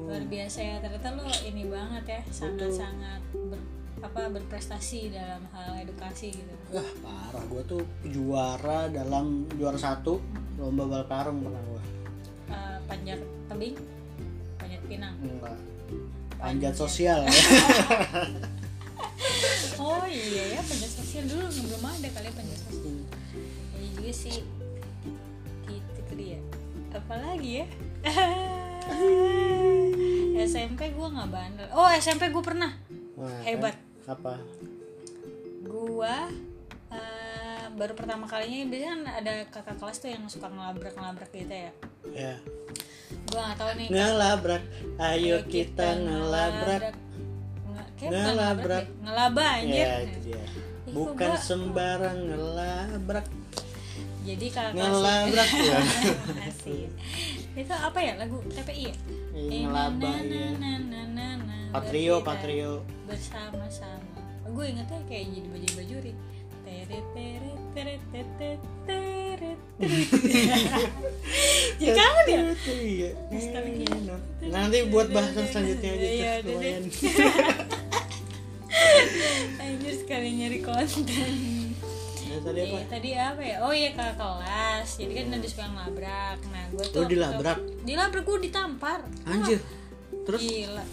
Luar 0.03 0.23
biasa 0.25 0.59
ya 0.59 0.75
ternyata 0.77 1.09
lo 1.13 1.23
ini 1.41 1.63
banget 1.67 2.03
ya 2.05 2.19
sangat 2.29 2.69
sangat 2.73 3.21
ber, 3.31 3.59
apa 3.97 4.29
berprestasi 4.29 5.09
dalam 5.09 5.41
hal 5.53 5.81
edukasi 5.81 6.29
gitu. 6.29 6.53
Wah 6.69 6.89
parah. 7.01 7.43
Gue 7.49 7.61
tuh 7.65 7.81
juara 8.05 8.89
dalam 8.93 9.49
juara 9.57 9.77
satu 9.77 10.21
lomba 10.57 10.85
bal 10.89 11.03
karung 11.05 11.45
pernah 11.45 11.61
gue 11.61 11.81
Eh, 12.47 12.77
panjat 12.87 13.19
tebing 13.49 13.75
panjat 14.57 14.81
pinang. 14.85 15.15
Enggak. 15.21 15.57
Panjat. 16.37 16.73
Sosial 16.77 17.25
ya. 17.25 17.31
Oh 19.77 20.05
iya 20.09 20.57
ya 20.57 20.61
panjat 20.65 20.89
sosial. 20.89 21.25
Dulu 21.29 21.45
belum 21.45 21.83
ada 21.85 22.07
kali 22.09 22.29
ya 22.29 22.33
panjat 22.33 22.59
sosial. 22.65 22.97
Ya 23.77 23.85
juga 23.93 24.13
sih. 24.13 24.37
Gitu 25.69 26.01
ke 26.09 26.13
dia. 26.17 26.39
Apalagi 26.93 27.61
ya? 27.61 27.65
SMP 30.49 30.93
gue 30.93 31.07
nggak 31.07 31.29
bandel. 31.29 31.67
Oh 31.73 31.89
SMP 31.93 32.29
gue 32.29 32.43
pernah. 32.45 32.71
Wah, 33.17 33.41
Hebat. 33.41 33.86
Apa? 34.07 34.39
Gue 35.67 36.15
eh, 36.87 37.63
baru 37.75 37.91
pertama 37.91 38.23
kalinya 38.23 38.71
biasanya 38.71 38.87
kan 38.87 39.01
ada 39.19 39.31
kakak 39.51 39.75
kelas 39.75 39.97
tuh 39.99 40.09
yang 40.15 40.23
suka 40.31 40.47
ngelabrak 40.47 40.95
ngelabrak 40.95 41.29
gitu 41.35 41.51
ya? 41.51 41.71
Ya. 42.15 42.33
Gue 43.27 43.39
nggak 43.39 43.57
tahu 43.59 43.71
nih 43.75 43.87
ngelabrak. 43.91 44.63
Ayo 44.95 45.37
kita 45.45 45.99
ngelabrak. 45.99 46.95
bukan 47.97 48.13
Ngelabrak. 48.13 48.85
deh. 48.85 49.03
ngelaba 49.03 49.43
anjir. 49.59 49.83
Ya 49.83 49.93
itu 50.05 50.19
dia. 50.31 50.43
Ih, 50.87 50.93
bukan 50.95 51.29
gua- 51.33 51.43
sembarang 51.43 52.17
ngelabrak. 52.23 53.27
Jadi 54.23 54.45
kakak 54.51 54.71
kelas 54.71 54.87
ngelabrak 54.87 55.49
ya. 55.51 55.79
Itu 57.59 57.73
apa 57.73 57.99
ya 57.99 58.13
lagu 58.21 58.37
TPI 58.47 58.83
ya? 58.87 58.95
Eh, 59.33 59.65
ngelaba 59.65 60.11
ya 60.23 60.47
patrio 61.77 62.15
patrio 62.21 62.71
bersama-sama 63.05 64.17
gue 64.47 64.65
ingetnya 64.65 64.99
kayak 65.05 65.25
jadi 65.29 65.47
baju 65.47 65.69
bajuri 65.75 66.13
teret 66.63 67.05
teret 67.13 67.59
teret 67.71 68.01
teret 68.09 68.59
teret 68.83 69.59
jadi 71.77 71.91
kamu 71.93 72.19
dia 72.25 72.41
iya 72.73 73.09
nanti 74.47 74.77
buat 74.87 75.07
bahasan 75.09 75.45
selanjutnya 75.47 75.91
aja 75.91 76.01
Iya, 76.01 76.09
udah 76.09 76.41
deh. 76.41 76.49
lumayan 76.49 76.83
anjir 79.59 79.93
sekali 79.95 80.29
nyari 80.33 80.59
konten 80.59 81.33
Ya, 82.27 82.43
tadi 82.43 82.59
apa 82.59 82.75
Iya, 82.75 82.85
tadi 82.85 83.09
apa 83.15 83.39
ya? 83.41 83.55
Oh 83.63 83.71
iya 83.71 83.95
kakak 83.95 84.19
kelas. 84.19 84.99
Jadi 84.99 85.11
kan 85.15 85.25
ada 85.31 85.47
suka 85.47 85.63
ngelabrak. 85.63 86.39
Nah, 86.51 86.63
gue 86.69 86.83
tuh 86.85 86.99
Lu 86.99 87.07
dilabrak? 87.07 87.59
Dilabrak 87.81 88.23
gue 88.27 88.39
ditampar. 88.43 88.99
anjir 89.23 89.63
terus 90.27 90.43
Gila. 90.43 90.83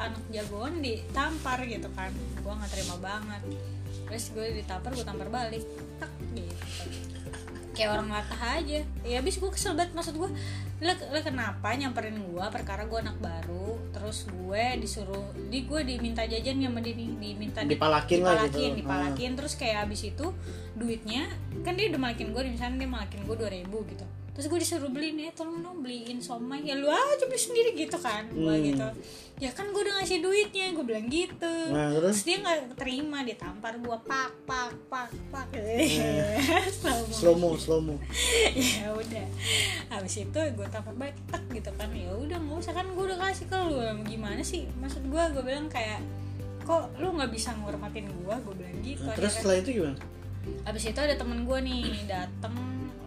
Anak 0.00 0.24
jagoan 0.30 0.80
ditampar 0.80 1.60
gitu 1.62 1.88
kan. 1.92 2.08
Gue 2.36 2.52
nggak 2.52 2.70
terima 2.70 2.96
banget. 2.98 3.42
Terus 4.06 4.24
gue 4.32 4.46
ditampar, 4.56 4.90
gue 4.90 5.04
tampar 5.04 5.28
balik. 5.28 5.62
Tak 5.98 6.08
gitu. 6.32 6.54
Kayak 7.70 7.90
orang 7.94 8.08
latah 8.10 8.42
aja. 8.56 8.80
Ya 9.02 9.16
habis 9.16 9.36
gue 9.36 9.46
kesel 9.46 9.72
banget 9.72 9.92
maksud 9.92 10.16
gue 10.16 10.30
lo, 10.80 10.92
lo 11.06 11.20
kenapa 11.20 11.76
nyamperin 11.76 12.16
gue 12.16 12.46
perkara 12.48 12.84
gue 12.84 12.98
anak 12.98 13.20
baru 13.20 13.76
terus 13.92 14.24
gue 14.24 14.80
disuruh 14.80 15.20
di 15.46 15.68
gue 15.68 15.80
diminta 15.84 16.24
jajan 16.24 16.56
sama 16.56 16.80
nih, 16.80 16.96
diminta 16.96 17.60
di- 17.60 17.76
Dipalakin 17.76 18.24
lah 18.24 18.48
gitu. 18.48 18.56
dipalakin, 18.56 18.72
dipalakin 18.80 19.30
terus 19.36 19.54
kayak 19.54 19.84
abis 19.84 20.08
itu 20.08 20.26
duitnya 20.72 21.28
kan 21.60 21.76
dia 21.76 21.92
udah 21.92 22.00
malakin 22.00 22.32
gue 22.32 22.42
misalnya 22.48 22.80
dia 22.80 22.88
malakin 22.88 23.20
gue 23.22 23.36
2000 23.36 23.92
gitu 23.92 24.06
terus 24.30 24.46
gue 24.46 24.58
disuruh 24.58 24.88
beli 24.88 25.10
nih 25.12 25.32
tolong 25.32 25.60
dong 25.60 25.80
beliin 25.80 26.18
somai. 26.18 26.62
Ya 26.62 26.74
lu 26.74 26.86
aja 26.86 27.24
beli 27.24 27.36
sendiri 27.36 27.70
gitu 27.74 27.96
kan 27.96 28.24
gue 28.26 28.40
Hmm. 28.46 28.62
gitu. 28.62 28.88
Ya 29.40 29.48
kan 29.50 29.68
gue 29.68 29.80
udah 29.80 29.96
ngasih 29.96 30.20
duitnya 30.20 30.70
gue 30.70 30.84
bilang 30.84 31.08
gitu. 31.08 31.54
Nah, 31.72 31.96
terus? 31.96 32.20
Terus 32.20 32.20
dia 32.22 32.36
nggak 32.38 32.76
terima 32.76 33.24
dia 33.24 33.34
tampar 33.34 33.72
gue 33.74 33.98
pak 34.04 34.30
pak 34.44 34.68
pak 34.86 35.08
pak. 35.32 35.46
Slow-mo. 36.80 37.12
slow 37.12 37.34
mo 37.34 37.48
slow 37.56 37.80
mo 37.80 37.94
ya 38.76 38.92
udah. 38.92 39.26
Habis 39.88 40.24
itu 40.24 40.40
gue 40.40 40.66
tampar 40.68 40.92
balik 40.92 41.16
tek 41.26 41.40
gitu 41.50 41.70
kan. 41.74 41.88
Ya 41.90 42.12
udah 42.12 42.36
nggak 42.36 42.58
usah 42.60 42.72
kan 42.72 42.86
gue 42.86 43.04
udah 43.04 43.18
kasih 43.18 43.48
ke 43.48 43.56
lu. 43.64 43.80
Gimana 44.04 44.40
sih? 44.40 44.68
Maksud 44.76 45.08
gue 45.08 45.22
gue 45.32 45.42
bilang 45.42 45.66
kayak 45.66 46.04
kok 46.60 46.92
lu 47.00 47.16
nggak 47.16 47.32
bisa 47.32 47.56
ngormatin 47.56 48.06
gue 48.06 48.34
gue 48.36 48.54
bilang 48.54 48.76
gitu. 48.84 49.02
Nah, 49.02 49.16
terus 49.16 49.32
setelah 49.36 49.56
itu 49.58 49.80
gimana? 49.80 49.96
Abis 50.64 50.84
itu 50.86 51.00
ada 51.00 51.16
temen 51.16 51.44
gue 51.44 51.58
nih 51.60 51.80
dateng 52.04 52.54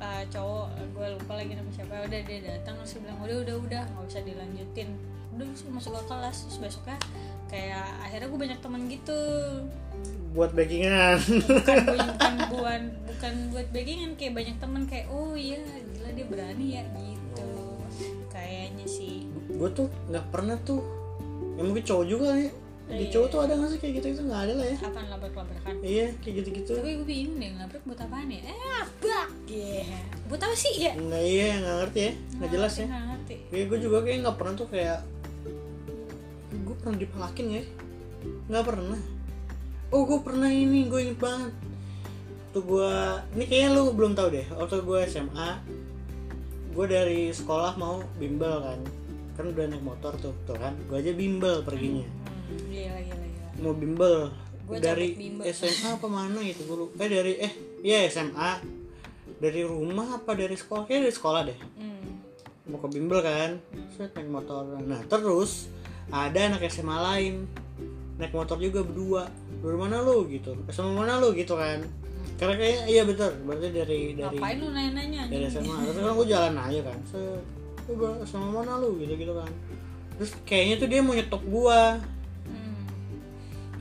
eh, 0.04 0.24
cowok 0.28 0.68
gue 0.94 1.08
lupa 1.16 1.34
lagi 1.40 1.54
nama 1.56 1.72
siapa. 1.72 2.04
Udah 2.04 2.22
dia 2.28 2.40
datang 2.44 2.76
terus 2.84 3.00
bilang 3.00 3.20
udah 3.24 3.38
udah 3.48 3.56
udah 3.64 3.82
nggak 3.88 4.06
usah 4.08 4.22
dilanjutin. 4.28 4.90
Udah 5.34 5.46
sih 5.56 5.68
masuk 5.72 5.96
ke 5.98 6.04
kelas 6.12 6.38
terus 6.46 6.58
besoknya 6.62 6.98
kayak 7.48 7.88
akhirnya 8.04 8.28
gue 8.28 8.40
banyak 8.40 8.60
temen 8.60 8.82
gitu. 8.92 9.22
Buat 10.36 10.52
backingan. 10.58 11.18
Bukan 11.48 11.78
bukan 11.90 12.34
bukan 12.52 12.82
bukan 13.08 13.34
buat 13.54 13.68
backingan 13.72 14.12
kayak 14.20 14.34
banyak 14.36 14.56
temen 14.60 14.84
kayak 14.90 15.08
oh 15.10 15.34
iya 15.34 15.60
gila 15.96 16.10
dia 16.12 16.26
berani 16.28 16.66
ya 16.78 16.84
gitu. 17.00 17.50
Kayaknya 18.30 18.86
sih. 18.86 19.30
Gue 19.54 19.70
tuh 19.72 19.88
nggak 20.12 20.26
pernah 20.34 20.58
tuh 20.62 20.82
ya 21.54 21.62
mungkin 21.62 21.86
cowok 21.86 22.06
juga 22.10 22.34
nih 22.34 22.63
di 22.94 23.04
Iya. 23.04 23.12
cowok 23.12 23.28
tuh 23.28 23.40
ada 23.42 23.54
nggak 23.54 23.70
sih 23.70 23.80
kayak 23.80 23.94
gitu 23.98 24.08
itu 24.14 24.22
nggak 24.24 24.42
ada 24.46 24.54
lah 24.54 24.66
ya. 24.66 24.78
Apaan 24.82 25.08
labrak-labrakan? 25.10 25.74
Iya 25.82 26.06
kayak 26.22 26.34
gitu 26.40 26.50
gitu 26.54 26.72
tapi 26.78 26.90
gue 26.94 27.08
bingung 27.08 27.38
deh 27.38 27.50
ngelabrak 27.52 27.84
buat 27.84 28.00
apaan 28.00 28.28
ya? 28.28 28.42
Eh 28.46 28.58
bak 29.00 29.28
ya. 29.46 29.84
Buat 30.28 30.42
apa 30.44 30.56
sih 30.56 30.74
ya? 30.78 30.94
Nggak 30.94 31.24
iya 31.24 31.48
nggak 31.58 31.76
ngerti 31.82 32.00
ya. 32.00 32.12
Nggak 32.38 32.50
jelas 32.52 32.74
ya. 32.76 32.86
nggak 32.86 33.06
ngerti. 33.10 33.36
Kayak 33.50 33.66
gue 33.66 33.80
juga 33.82 33.98
kayak 34.02 34.18
nggak 34.24 34.38
pernah 34.38 34.54
tuh 34.54 34.68
kayak 34.70 35.00
gue 36.54 36.76
pernah 36.78 36.98
dipalakin 36.98 37.48
ya 37.52 37.64
nggak 38.48 38.66
pernah. 38.66 39.00
Oh 39.90 40.02
gue 40.04 40.20
pernah 40.22 40.48
ini 40.48 40.88
gue 40.88 41.00
inget 41.02 41.20
banget. 41.20 41.54
Tuh 42.50 42.64
gue 42.64 42.90
ini 43.34 43.44
kayaknya 43.44 43.70
lu 43.74 43.84
belum 43.92 44.14
tahu 44.14 44.28
deh. 44.32 44.46
Waktu 44.50 44.82
gue 44.82 45.00
SMA 45.06 45.50
gue 46.74 46.86
dari 46.88 47.30
sekolah 47.30 47.76
mau 47.76 48.02
bimbel 48.16 48.62
kan. 48.62 48.80
Kan 49.34 49.50
udah 49.50 49.66
naik 49.66 49.82
motor 49.82 50.14
tuh 50.18 50.34
tuh 50.46 50.56
kan. 50.56 50.74
Gue 50.86 51.02
aja 51.02 51.12
bimbel 51.12 51.62
perginya. 51.62 52.06
Hmm, 52.06 52.33
gila 52.70 53.00
gila 53.02 53.26
gila 53.28 53.50
mau 53.64 53.74
bimbel. 53.76 54.16
Gua 54.64 54.80
dari 54.80 55.16
bimbel. 55.16 55.44
SMA 55.52 55.90
apa 56.00 56.08
mana 56.16 56.40
gitu 56.44 56.64
lupa. 56.72 57.04
eh 57.04 57.10
dari 57.12 57.34
eh 57.40 57.54
iya 57.84 58.08
SMA 58.08 58.64
dari 59.40 59.62
rumah 59.68 60.20
apa 60.22 60.32
dari 60.36 60.56
sekolah? 60.56 60.88
Kayak 60.88 61.10
dari 61.10 61.16
sekolah 61.16 61.42
deh. 61.48 61.60
Hmm. 61.80 62.02
mau 62.72 62.80
ke 62.80 62.88
bimbel 62.96 63.20
kan? 63.20 63.60
Set 63.92 64.16
naik 64.16 64.32
motor. 64.32 64.64
Nah 64.80 65.04
terus 65.12 65.68
ada 66.08 66.40
anak 66.48 66.64
SMA 66.72 66.96
lain. 66.96 67.36
Naik 68.16 68.32
motor 68.32 68.56
juga 68.56 68.88
berdua. 68.88 69.28
Dari 69.60 69.78
mana 69.80 70.00
lu 70.00 70.28
gitu? 70.32 70.56
SMA 70.72 70.96
mana 70.96 71.20
lu 71.20 71.36
gitu 71.36 71.60
kan? 71.60 71.84
Karena 72.40 72.56
kayak 72.56 72.80
iya 72.88 73.04
betul. 73.04 73.32
Berarti 73.44 73.68
dari 73.72 74.00
dari 74.16 74.40
ngapain 74.40 74.56
lu 74.64 74.68
nanya-nanya 74.72 75.22
dari 75.28 75.46
SMA 75.52 75.76
terus 75.92 76.00
kan 76.08 76.14
gue 76.16 76.28
jalan 76.28 76.54
aja 76.56 76.80
kan. 76.88 76.98
Lu 77.84 77.92
gua 78.00 78.12
SMA 78.24 78.48
mana 78.48 78.80
lu? 78.80 78.96
Gitu 78.96 79.14
gitu 79.20 79.34
kan. 79.36 79.52
Terus 80.20 80.32
kayaknya 80.48 80.76
tuh 80.80 80.88
dia 80.88 81.00
mau 81.04 81.12
nyetop 81.12 81.44
gua. 81.44 82.00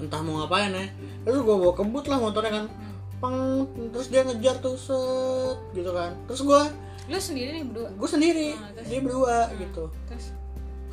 Entah 0.02 0.20
mau 0.20 0.42
ngapain 0.42 0.68
ya. 0.68 0.86
Terus 1.22 1.38
gue 1.40 1.54
bawa 1.54 1.72
kebut 1.72 2.04
lah 2.06 2.18
motornya 2.18 2.52
kan. 2.52 2.66
Pang 3.16 3.62
terus 3.94 4.10
dia 4.10 4.26
ngejar 4.26 4.58
tuh 4.58 4.74
set 4.74 5.58
gitu 5.72 5.94
kan. 5.94 6.10
Terus 6.26 6.42
gue 6.42 6.62
lu 7.02 7.18
sendiri 7.18 7.50
nih 7.54 7.64
berdua? 7.64 7.88
Gue 7.94 8.08
sendiri 8.08 8.48
Ah, 8.54 8.70
terus? 8.74 8.86
dia 8.86 8.98
berdua 8.98 9.36
gitu. 9.56 9.84
terus? 10.06 10.26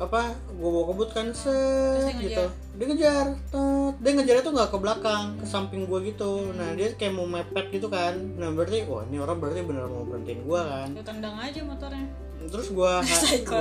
Apa 0.00 0.32
gue 0.32 0.70
bawa 0.70 0.84
kebut 0.88 1.10
kan 1.10 1.26
set 1.30 1.50
Terus 1.50 2.06
dia 2.06 2.22
gitu. 2.24 2.44
Dia 2.78 2.84
ngejar 2.86 3.26
tet. 3.36 3.92
dia 3.98 4.10
ngejarnya 4.14 4.42
tuh 4.42 4.54
nggak 4.54 4.70
ke 4.70 4.78
belakang 4.78 5.24
ke 5.36 5.44
samping 5.44 5.82
gue 5.84 5.98
gitu. 6.06 6.32
Nah 6.54 6.72
dia 6.72 6.88
kayak 6.94 7.12
mau 7.12 7.26
mepet 7.26 7.66
gitu 7.68 7.90
kan. 7.90 8.14
Nah 8.38 8.48
berarti 8.50 8.86
wah 8.86 9.02
ini 9.04 9.18
orang 9.18 9.36
berarti 9.36 9.60
bener 9.66 9.84
mau 9.84 10.06
berhentiin 10.06 10.40
gue 10.46 10.60
kan. 10.62 10.88
Lu 10.94 11.02
tendang 11.02 11.34
aja 11.36 11.60
motornya 11.60 12.06
terus 12.48 12.72
gue 12.72 12.92
gue 13.04 13.04
tuh 13.04 13.20
psycho. 13.20 13.58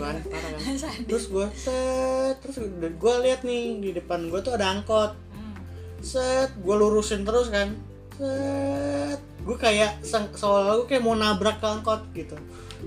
kan. 0.00 0.16
Terus 1.08 1.24
gue 1.28 1.46
set 1.52 2.36
terus 2.40 2.56
gue 2.80 3.14
lihat 3.28 3.44
nih 3.44 3.76
di 3.82 3.90
depan 3.92 4.32
gue 4.32 4.40
tuh 4.40 4.56
ada 4.56 4.72
angkot. 4.72 5.12
Hmm. 5.12 5.54
set 6.00 6.50
gue 6.56 6.74
lurusin 6.74 7.28
terus 7.28 7.52
kan. 7.52 7.76
Set 8.16 9.20
gue 9.20 9.56
kayak 9.60 10.00
seolah 10.06 10.80
gue 10.80 10.86
kayak 10.88 11.04
mau 11.04 11.12
nabrak 11.12 11.60
ke 11.60 11.66
angkot 11.68 12.00
gitu. 12.16 12.36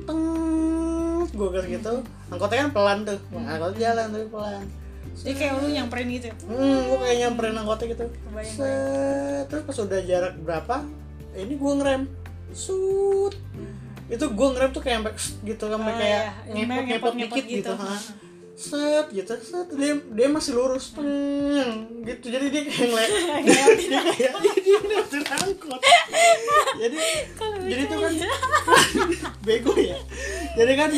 Teng 0.09 0.21
gue 1.29 1.47
kayak 1.53 1.67
gitu. 1.77 2.01
Angkotnya 2.33 2.65
kan 2.65 2.71
pelan 2.73 2.99
tuh. 3.05 3.19
Angkotnya 3.35 3.93
jalan 3.93 4.05
tapi 4.09 4.27
pelan. 4.33 4.65
Jadi 5.15 5.33
kayak 5.39 5.53
lu 5.63 5.71
nyamperin 5.71 6.11
gitu 6.11 6.27
hmm 6.43 6.79
gue 6.91 6.97
kayak 6.99 7.17
nyamperin 7.23 7.55
angkotnya 7.55 7.85
gitu. 7.95 8.05
Kebayang, 8.09 8.55
set 8.57 9.43
terus 9.47 9.63
pas 9.63 9.77
udah 9.79 9.99
jarak 10.03 10.33
berapa 10.43 10.75
ini 11.37 11.53
gue 11.55 11.71
ngerem. 11.79 12.03
Sut 12.51 13.35
itu 14.05 14.25
gue 14.29 14.47
ngerem 14.53 14.69
tuh 14.69 14.81
kayak 14.85 14.97
sampai 15.01 15.13
gitu 15.49 15.63
sampai 15.65 15.91
Oh, 15.91 15.97
kayak 15.97 16.21
iya. 16.53 16.61
ngepot 16.61 16.83
ngepot 16.85 17.13
dikit 17.17 17.45
gitu, 17.45 17.57
gitu. 17.57 17.73
ha. 17.73 17.97
set 18.55 19.07
gitu 19.11 19.33
set 19.35 19.67
dia 19.75 19.93
dia 19.99 20.27
masih 20.31 20.55
lurus 20.55 20.95
Teng, 20.95 22.05
gitu 22.05 22.25
jadi 22.31 22.45
dia 22.53 22.61
kayak 22.69 22.87
ngeliat 22.87 23.11
dia 23.81 23.99
kayak 24.05 24.33
dia 24.63 24.77
ngeliatin 24.79 25.23
angkot 25.27 25.81
jadi 26.81 26.97
jadi 27.65 27.81
tuh 27.89 27.97
kan 27.99 28.11
ya. 28.13 28.29
bego 29.45 29.73
ya 29.75 29.97
jadi 30.55 30.73
kan 30.77 30.89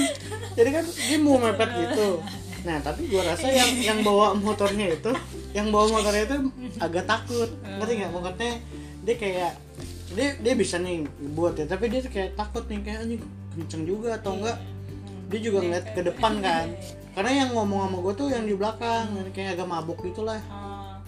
jadi 0.54 0.70
kan 0.70 0.86
dia 0.86 1.18
mau 1.18 1.40
mepet 1.42 1.70
gitu 1.82 2.22
nah 2.68 2.78
tapi 2.84 3.08
gua 3.08 3.24
rasa 3.24 3.48
yang 3.48 3.72
yang 3.80 4.00
bawa 4.04 4.36
motornya 4.36 4.92
itu 4.92 5.12
yang 5.56 5.72
bawa 5.72 5.88
motornya 5.88 6.28
itu 6.28 6.38
agak 6.78 7.08
takut 7.08 7.50
ngerti 7.64 7.94
nggak 8.04 8.12
maksudnya 8.12 8.54
dia 9.08 9.16
kayak 9.16 9.52
dia 10.16 10.40
dia 10.40 10.54
bisa 10.56 10.80
nih 10.80 11.04
buat 11.36 11.60
ya 11.60 11.68
tapi 11.68 11.92
dia 11.92 12.00
kayak 12.06 12.40
takut 12.40 12.64
nih 12.72 12.80
kayak 12.80 13.00
anjing 13.04 13.22
kenceng 13.58 13.84
juga 13.84 14.16
atau 14.16 14.40
enggak? 14.40 14.58
Dia 15.28 15.40
juga 15.44 15.60
ngeliat 15.60 15.86
ke 15.92 16.02
depan 16.08 16.34
kan. 16.40 16.68
Karena 17.12 17.32
yang 17.44 17.50
ngomong 17.58 17.80
sama 17.90 17.98
gue 18.06 18.14
tuh 18.14 18.28
yang 18.30 18.46
di 18.46 18.56
belakang 18.56 19.10
kayak 19.34 19.58
agak 19.58 19.68
mabuk 19.68 20.00
gitu 20.06 20.22
lah 20.22 20.38
Oh, 20.54 21.02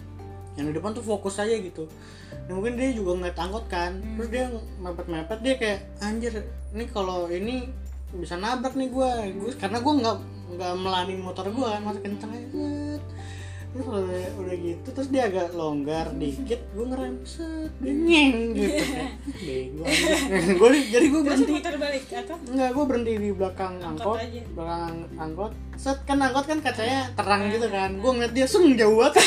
yang 0.58 0.68
di 0.68 0.74
depan 0.74 0.90
tuh 0.90 1.06
fokus 1.06 1.38
aja 1.38 1.54
gitu. 1.54 1.86
Ya, 2.50 2.52
mungkin 2.52 2.74
dia 2.74 2.90
juga 2.90 3.14
ngeliat 3.14 3.38
angkot 3.38 3.70
kan 3.70 4.02
terus 4.18 4.28
dia 4.28 4.50
mepet-mepet 4.82 5.38
dia 5.40 5.54
kayak 5.54 5.78
anjir 6.02 6.34
ini 6.74 6.84
kalau 6.90 7.30
ini 7.30 7.70
bisa 8.10 8.34
nabrak 8.34 8.74
nih 8.74 8.90
gue 8.90 9.10
karena 9.54 9.78
gue 9.78 9.94
nggak 10.02 10.16
nggak 10.58 10.72
melani 10.82 11.14
motor 11.14 11.46
gue 11.46 11.62
kan 11.62 11.82
masih 11.86 12.02
kenceng 12.02 12.32
aja. 12.34 12.66
Terus 13.70 13.86
udah, 13.86 14.26
udah 14.42 14.56
gitu 14.58 14.88
terus 14.90 15.08
dia 15.14 15.30
agak 15.30 15.54
longgar 15.54 16.10
dikit 16.18 16.58
gue 16.74 16.86
ngerem 16.90 17.14
set 17.22 17.70
dia 17.78 17.94
nyeng 17.94 18.34
gitu. 18.58 18.82
Bego 19.46 19.84
gue 20.58 20.68
jadi 20.90 21.06
gue 21.06 21.20
terus 21.22 21.40
berhenti. 21.46 21.52
muter 21.54 21.74
balik 21.78 22.04
atau 22.10 22.36
Enggak, 22.50 22.70
gue 22.74 22.84
berhenti 22.90 23.12
di 23.14 23.30
belakang 23.30 23.74
Angkot 23.78 24.18
angkot, 24.18 24.18
aja. 24.18 24.42
belakang 24.58 24.96
angkot. 25.14 25.52
Set 25.78 25.98
kan 26.02 26.18
angkot 26.18 26.44
kan 26.50 26.58
kacanya 26.58 27.00
terang 27.14 27.46
gitu 27.46 27.66
kan. 27.70 27.90
Gue 28.02 28.10
ngeliat 28.10 28.32
dia 28.34 28.46
sung 28.50 28.74
jauh 28.74 28.96
banget. 28.98 29.22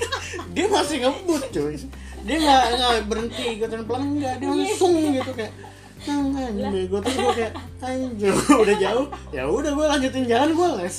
dia 0.58 0.66
masih 0.66 0.96
ngebut 1.06 1.42
cuy. 1.54 1.74
Dia 2.26 2.36
nggak 2.42 2.62
nggak 2.74 2.94
berhenti 3.06 3.42
ikutan 3.56 3.82
pelan 3.86 4.02
enggak, 4.18 4.34
dia 4.42 4.48
langsung 4.50 4.92
gitu 4.98 5.30
kayak 5.38 5.52
anjing 6.04 6.68
bego. 6.74 6.96
Terus 6.98 7.14
gue 7.14 7.34
kayak 7.38 7.52
anjir 7.78 8.34
udah 8.66 8.76
jauh. 8.82 9.06
Ya 9.30 9.42
udah 9.46 9.70
gue 9.70 9.86
lanjutin 9.86 10.24
jalan 10.26 10.50
gue 10.50 10.68
les 10.82 10.96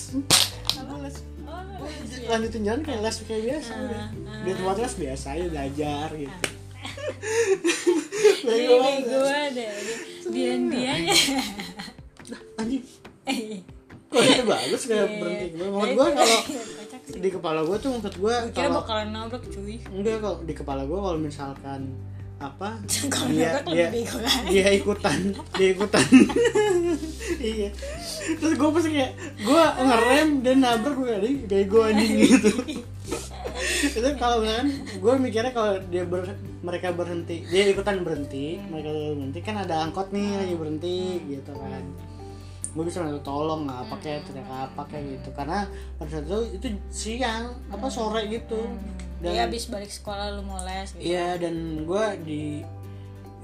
lanjutin 2.28 2.62
jalan 2.66 2.82
kayak 2.82 3.02
les 3.06 3.18
kayak 3.26 3.44
biasa 3.46 3.72
udah. 3.76 3.98
ah. 4.02 4.42
di 4.44 4.52
tempat 4.54 4.78
les 4.82 4.96
biasa 4.98 5.26
aja 5.38 5.46
belajar 5.50 6.08
gitu. 6.16 6.36
Banget. 8.46 9.04
bego 9.06 9.20
ada 9.26 9.68
dian 10.30 10.62
diannya 10.70 11.16
anjing 12.58 12.84
kok 14.16 14.22
itu 14.24 14.44
bagus 14.48 14.82
kayak 14.88 15.08
berhenti? 15.20 15.48
Maksud 15.60 15.92
gue 15.92 16.08
kalau 16.16 16.40
di 17.06 17.30
kepala 17.30 17.60
gue 17.68 17.78
tuh 17.78 17.90
maksud 18.00 18.16
gue 18.18 18.36
kira 18.56 18.70
kalau 18.72 18.82
bakalan 18.82 19.10
nabrak 19.12 19.44
cuy. 19.52 19.78
Enggak 19.92 20.18
kalau 20.24 20.38
di 20.42 20.54
kepala 20.56 20.82
gue 20.88 21.00
kalau 21.00 21.20
misalkan 21.20 21.82
apa? 22.40 22.76
Dia 23.32 23.64
dia 23.64 23.88
kan? 24.04 24.44
dia 24.52 24.68
ikutan 24.76 25.20
dia 25.56 25.68
ikutan. 25.72 26.06
Iya. 27.36 27.70
Terus 28.42 28.54
gue 28.58 28.70
pasti 28.74 28.90
kayak 28.96 29.14
gue 29.38 29.62
ngerem 29.86 30.30
dan 30.42 30.58
nabrak 30.66 30.94
gue 30.98 31.08
kayak 31.14 31.22
"Ih, 31.30 31.38
bego 31.46 31.80
anjing 31.86 32.14
gitu. 32.26 32.52
Itu 33.94 34.08
kalau 34.18 34.42
misalkan 34.42 34.68
gue 34.98 35.14
mikirnya 35.22 35.54
kalau 35.54 35.78
dia 35.94 36.10
ber, 36.10 36.26
mereka 36.66 36.90
berhenti 36.96 37.46
dia 37.46 37.70
ikutan 37.70 38.02
berhenti 38.02 38.58
mereka 38.66 38.90
berhenti 38.90 39.40
kan 39.46 39.62
ada 39.62 39.86
angkot 39.86 40.10
nih 40.10 40.26
lagi 40.42 40.56
berhenti 40.58 40.98
gitu 41.38 41.54
kan. 41.54 41.84
Gue 42.74 42.84
bisa 42.90 43.06
minta 43.06 43.22
tolong 43.22 43.70
apa 43.70 43.94
kayak 44.02 44.26
teriak 44.26 44.50
apa 44.50 44.82
kayak 44.90 45.06
gitu. 45.22 45.30
Karena 45.38 45.70
pada 46.02 46.10
saat 46.10 46.26
itu 46.26 46.40
itu 46.58 46.68
siang 46.90 47.54
apa 47.70 47.86
sore 47.94 48.26
gitu 48.26 48.58
dan 49.26 49.34
ya 49.34 49.42
habis 49.50 49.66
balik 49.74 49.90
sekolah 49.90 50.38
lu 50.38 50.46
mau 50.46 50.62
les 50.62 50.94
gitu. 50.94 51.02
iya 51.02 51.34
dan 51.42 51.82
gue 51.82 52.06
di 52.22 52.62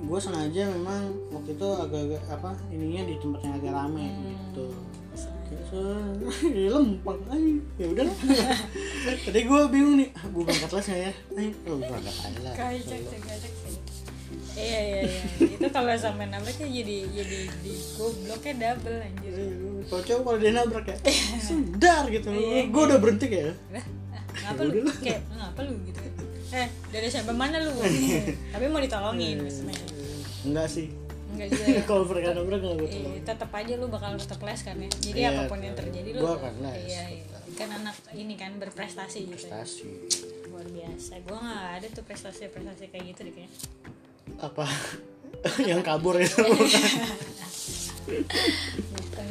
gue 0.01 0.19
sengaja 0.21 0.69
memang 0.77 1.13
waktu 1.33 1.57
itu 1.57 1.67
agak-agak 1.73 2.21
apa 2.29 2.51
ininya 2.69 3.01
di 3.09 3.15
tempat 3.17 3.39
yang 3.45 3.55
agak 3.57 3.73
rame 3.73 4.05
gitu. 4.21 4.67
Ya 6.47 6.69
lempeng 6.73 7.21
aja 7.27 7.53
ya 7.77 7.85
udah. 7.91 8.07
Tadi 9.29 9.39
gue 9.45 9.61
bingung 9.69 9.95
nih 10.01 10.09
gue 10.09 10.43
berangkat 10.45 10.71
les 10.73 10.85
nggak 10.89 11.01
ya? 11.01 11.13
Ayo 11.37 11.49
lu 11.69 11.75
berangkat 11.85 12.15
aja 12.17 12.39
lah. 12.41 12.53
Kacak 12.55 12.99
kacak 13.21 13.53
iya 14.51 14.79
iya 14.83 15.01
iya. 15.07 15.23
Itu 15.47 15.67
kalau 15.71 15.95
sampai 15.95 16.27
nabrak 16.27 16.55
tuh 16.59 16.67
jadi 16.67 16.97
jadi 17.07 17.39
di 17.63 17.73
gobloknya 17.95 18.53
double 18.57 18.99
anjir. 18.99 19.33
Kalau 19.87 20.03
cowok 20.03 20.21
kalau 20.27 20.37
dia 20.39 20.51
nabrak 20.55 20.85
ya. 20.87 20.97
Sendar 21.47 22.03
gitu. 22.11 22.29
Gue 22.67 22.83
udah 22.89 22.99
berhenti 22.99 23.27
Lah, 23.71 23.85
ngapa 24.39 24.61
lu? 24.63 24.71
Kayak 25.03 25.21
ngapa 25.35 25.61
lu 25.67 25.73
gitu 25.87 26.01
eh 26.51 26.67
dari 26.91 27.07
sampai 27.07 27.31
mana 27.31 27.63
lu? 27.63 27.71
Tapi 28.53 28.65
mau 28.67 28.83
ditolongin 28.83 29.39
maksudnya. 29.39 29.75
Enggak 30.43 30.67
sih. 30.67 30.91
Enggak 31.31 31.47
juga 31.55 31.63
ya. 31.63 31.81
kalau 31.89 32.03
mereka 32.03 32.29
nabrak 32.35 32.59
nggak 32.59 32.75
gue 32.75 32.89
Eh, 32.91 33.23
tetap 33.23 33.51
aja 33.55 33.73
lu 33.79 33.87
bakal 33.87 34.19
tetap 34.19 34.39
les 34.43 34.61
kan 34.61 34.75
ya? 34.75 34.89
Jadi 34.99 35.19
Iya, 35.23 35.29
apa 35.31 35.41
pun 35.47 35.59
yang 35.63 35.75
terjadi 35.79 36.09
lu 36.11 36.27
gua 36.27 36.51
iya, 36.75 37.03
iya. 37.07 37.23
kan 37.55 37.69
anak 37.71 37.95
ini 38.15 38.35
kan 38.35 38.55
berprestasi 38.59 39.27
gitu 39.27 39.47
ya. 39.47 39.63
prestasi 39.63 39.87
luar 40.51 40.67
biasa. 40.67 41.11
Gua 41.23 41.37
nggak 41.39 41.63
ada 41.79 41.87
tuh 41.87 42.03
prestasi 42.03 42.51
prestasi 42.51 42.83
kayak 42.91 43.15
gitu 43.15 43.19
deh 43.31 43.33
kayaknya. 43.33 43.59
Apa? 44.43 44.65
Yang 45.71 45.81
kabur 45.87 46.15
itu 46.19 46.35
bukan. 46.43 46.83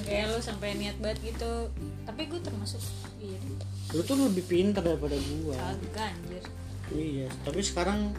Kayak 0.09 0.25
lu 0.33 0.39
sampai 0.41 0.75
niat 0.81 0.97
banget 1.05 1.37
gitu. 1.37 1.69
Tapi 2.09 2.23
gue 2.33 2.41
termasuk 2.41 2.81
iya. 3.21 3.39
Lu 3.90 4.03
tuh 4.07 4.16
lebih 4.31 4.44
pintar 4.46 4.83
daripada 4.87 5.16
gua. 5.18 5.59
Kagak 5.59 6.14
anjir. 6.14 6.44
Iya 6.90 7.29
tapi 7.46 7.61
sekarang 7.62 8.14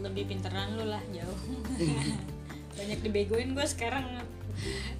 lebih 0.00 0.24
pinteran 0.28 0.76
lu 0.76 0.84
lah 0.88 1.00
jauh. 1.12 1.38
Banyak 2.76 2.98
dibegoin 3.00 3.56
gue 3.56 3.66
sekarang. 3.68 4.04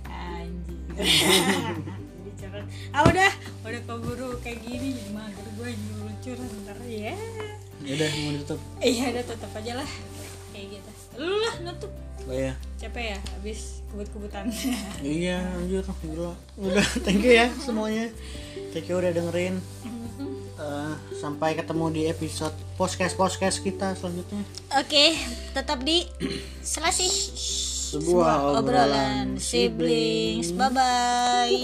Anjing 0.09 0.83
bicara 2.25 2.65
ah 2.97 3.03
udah. 3.05 3.33
Udah 3.65 3.83
keburu 3.85 4.29
kayak 4.41 4.61
gini 4.65 4.97
jadi 4.97 5.11
mager 5.13 5.49
gue 5.59 5.69
nyurucur 5.73 6.39
ntar 6.65 6.79
ya. 6.89 7.15
Ya 7.85 7.93
udah 8.01 8.11
mau 8.25 8.31
ditutup. 8.33 8.61
Iya 8.81 9.05
udah 9.13 9.25
tetap 9.29 9.51
aja 9.53 9.73
lah. 9.85 9.91
Kayak 10.55 10.67
gitu. 10.81 10.91
Lu 11.21 11.37
lah 11.41 11.55
nutup 11.61 11.93
oh 12.29 12.35
ya 12.35 12.53
capek 12.81 13.17
ya 13.17 13.19
habis 13.37 13.81
kebut-kebutan. 13.95 14.51
Iya 15.07 15.39
anjir 15.55 15.87
gila. 15.87 16.35
Udah 16.59 16.85
thank 17.07 17.23
you 17.23 17.33
ya 17.33 17.47
semuanya. 17.63 18.11
Thank 18.75 18.91
you 18.91 18.99
udah 18.99 19.15
dengerin. 19.15 19.63
Eh, 20.55 20.95
sampai 21.19 21.59
ketemu 21.59 21.87
di 21.95 22.03
episode 22.11 22.55
podcast 22.75 23.15
podcast 23.15 23.63
kita 23.63 23.95
selanjutnya. 23.95 24.43
Oke 24.75 25.15
tetap 25.55 25.83
di 25.87 26.07
selasih 26.63 27.11
sebuah 27.95 28.59
obrolan 28.59 29.39
obrolan 29.39 29.39
siblings. 29.39 30.51
bye 30.55 30.71
bye 30.75 31.55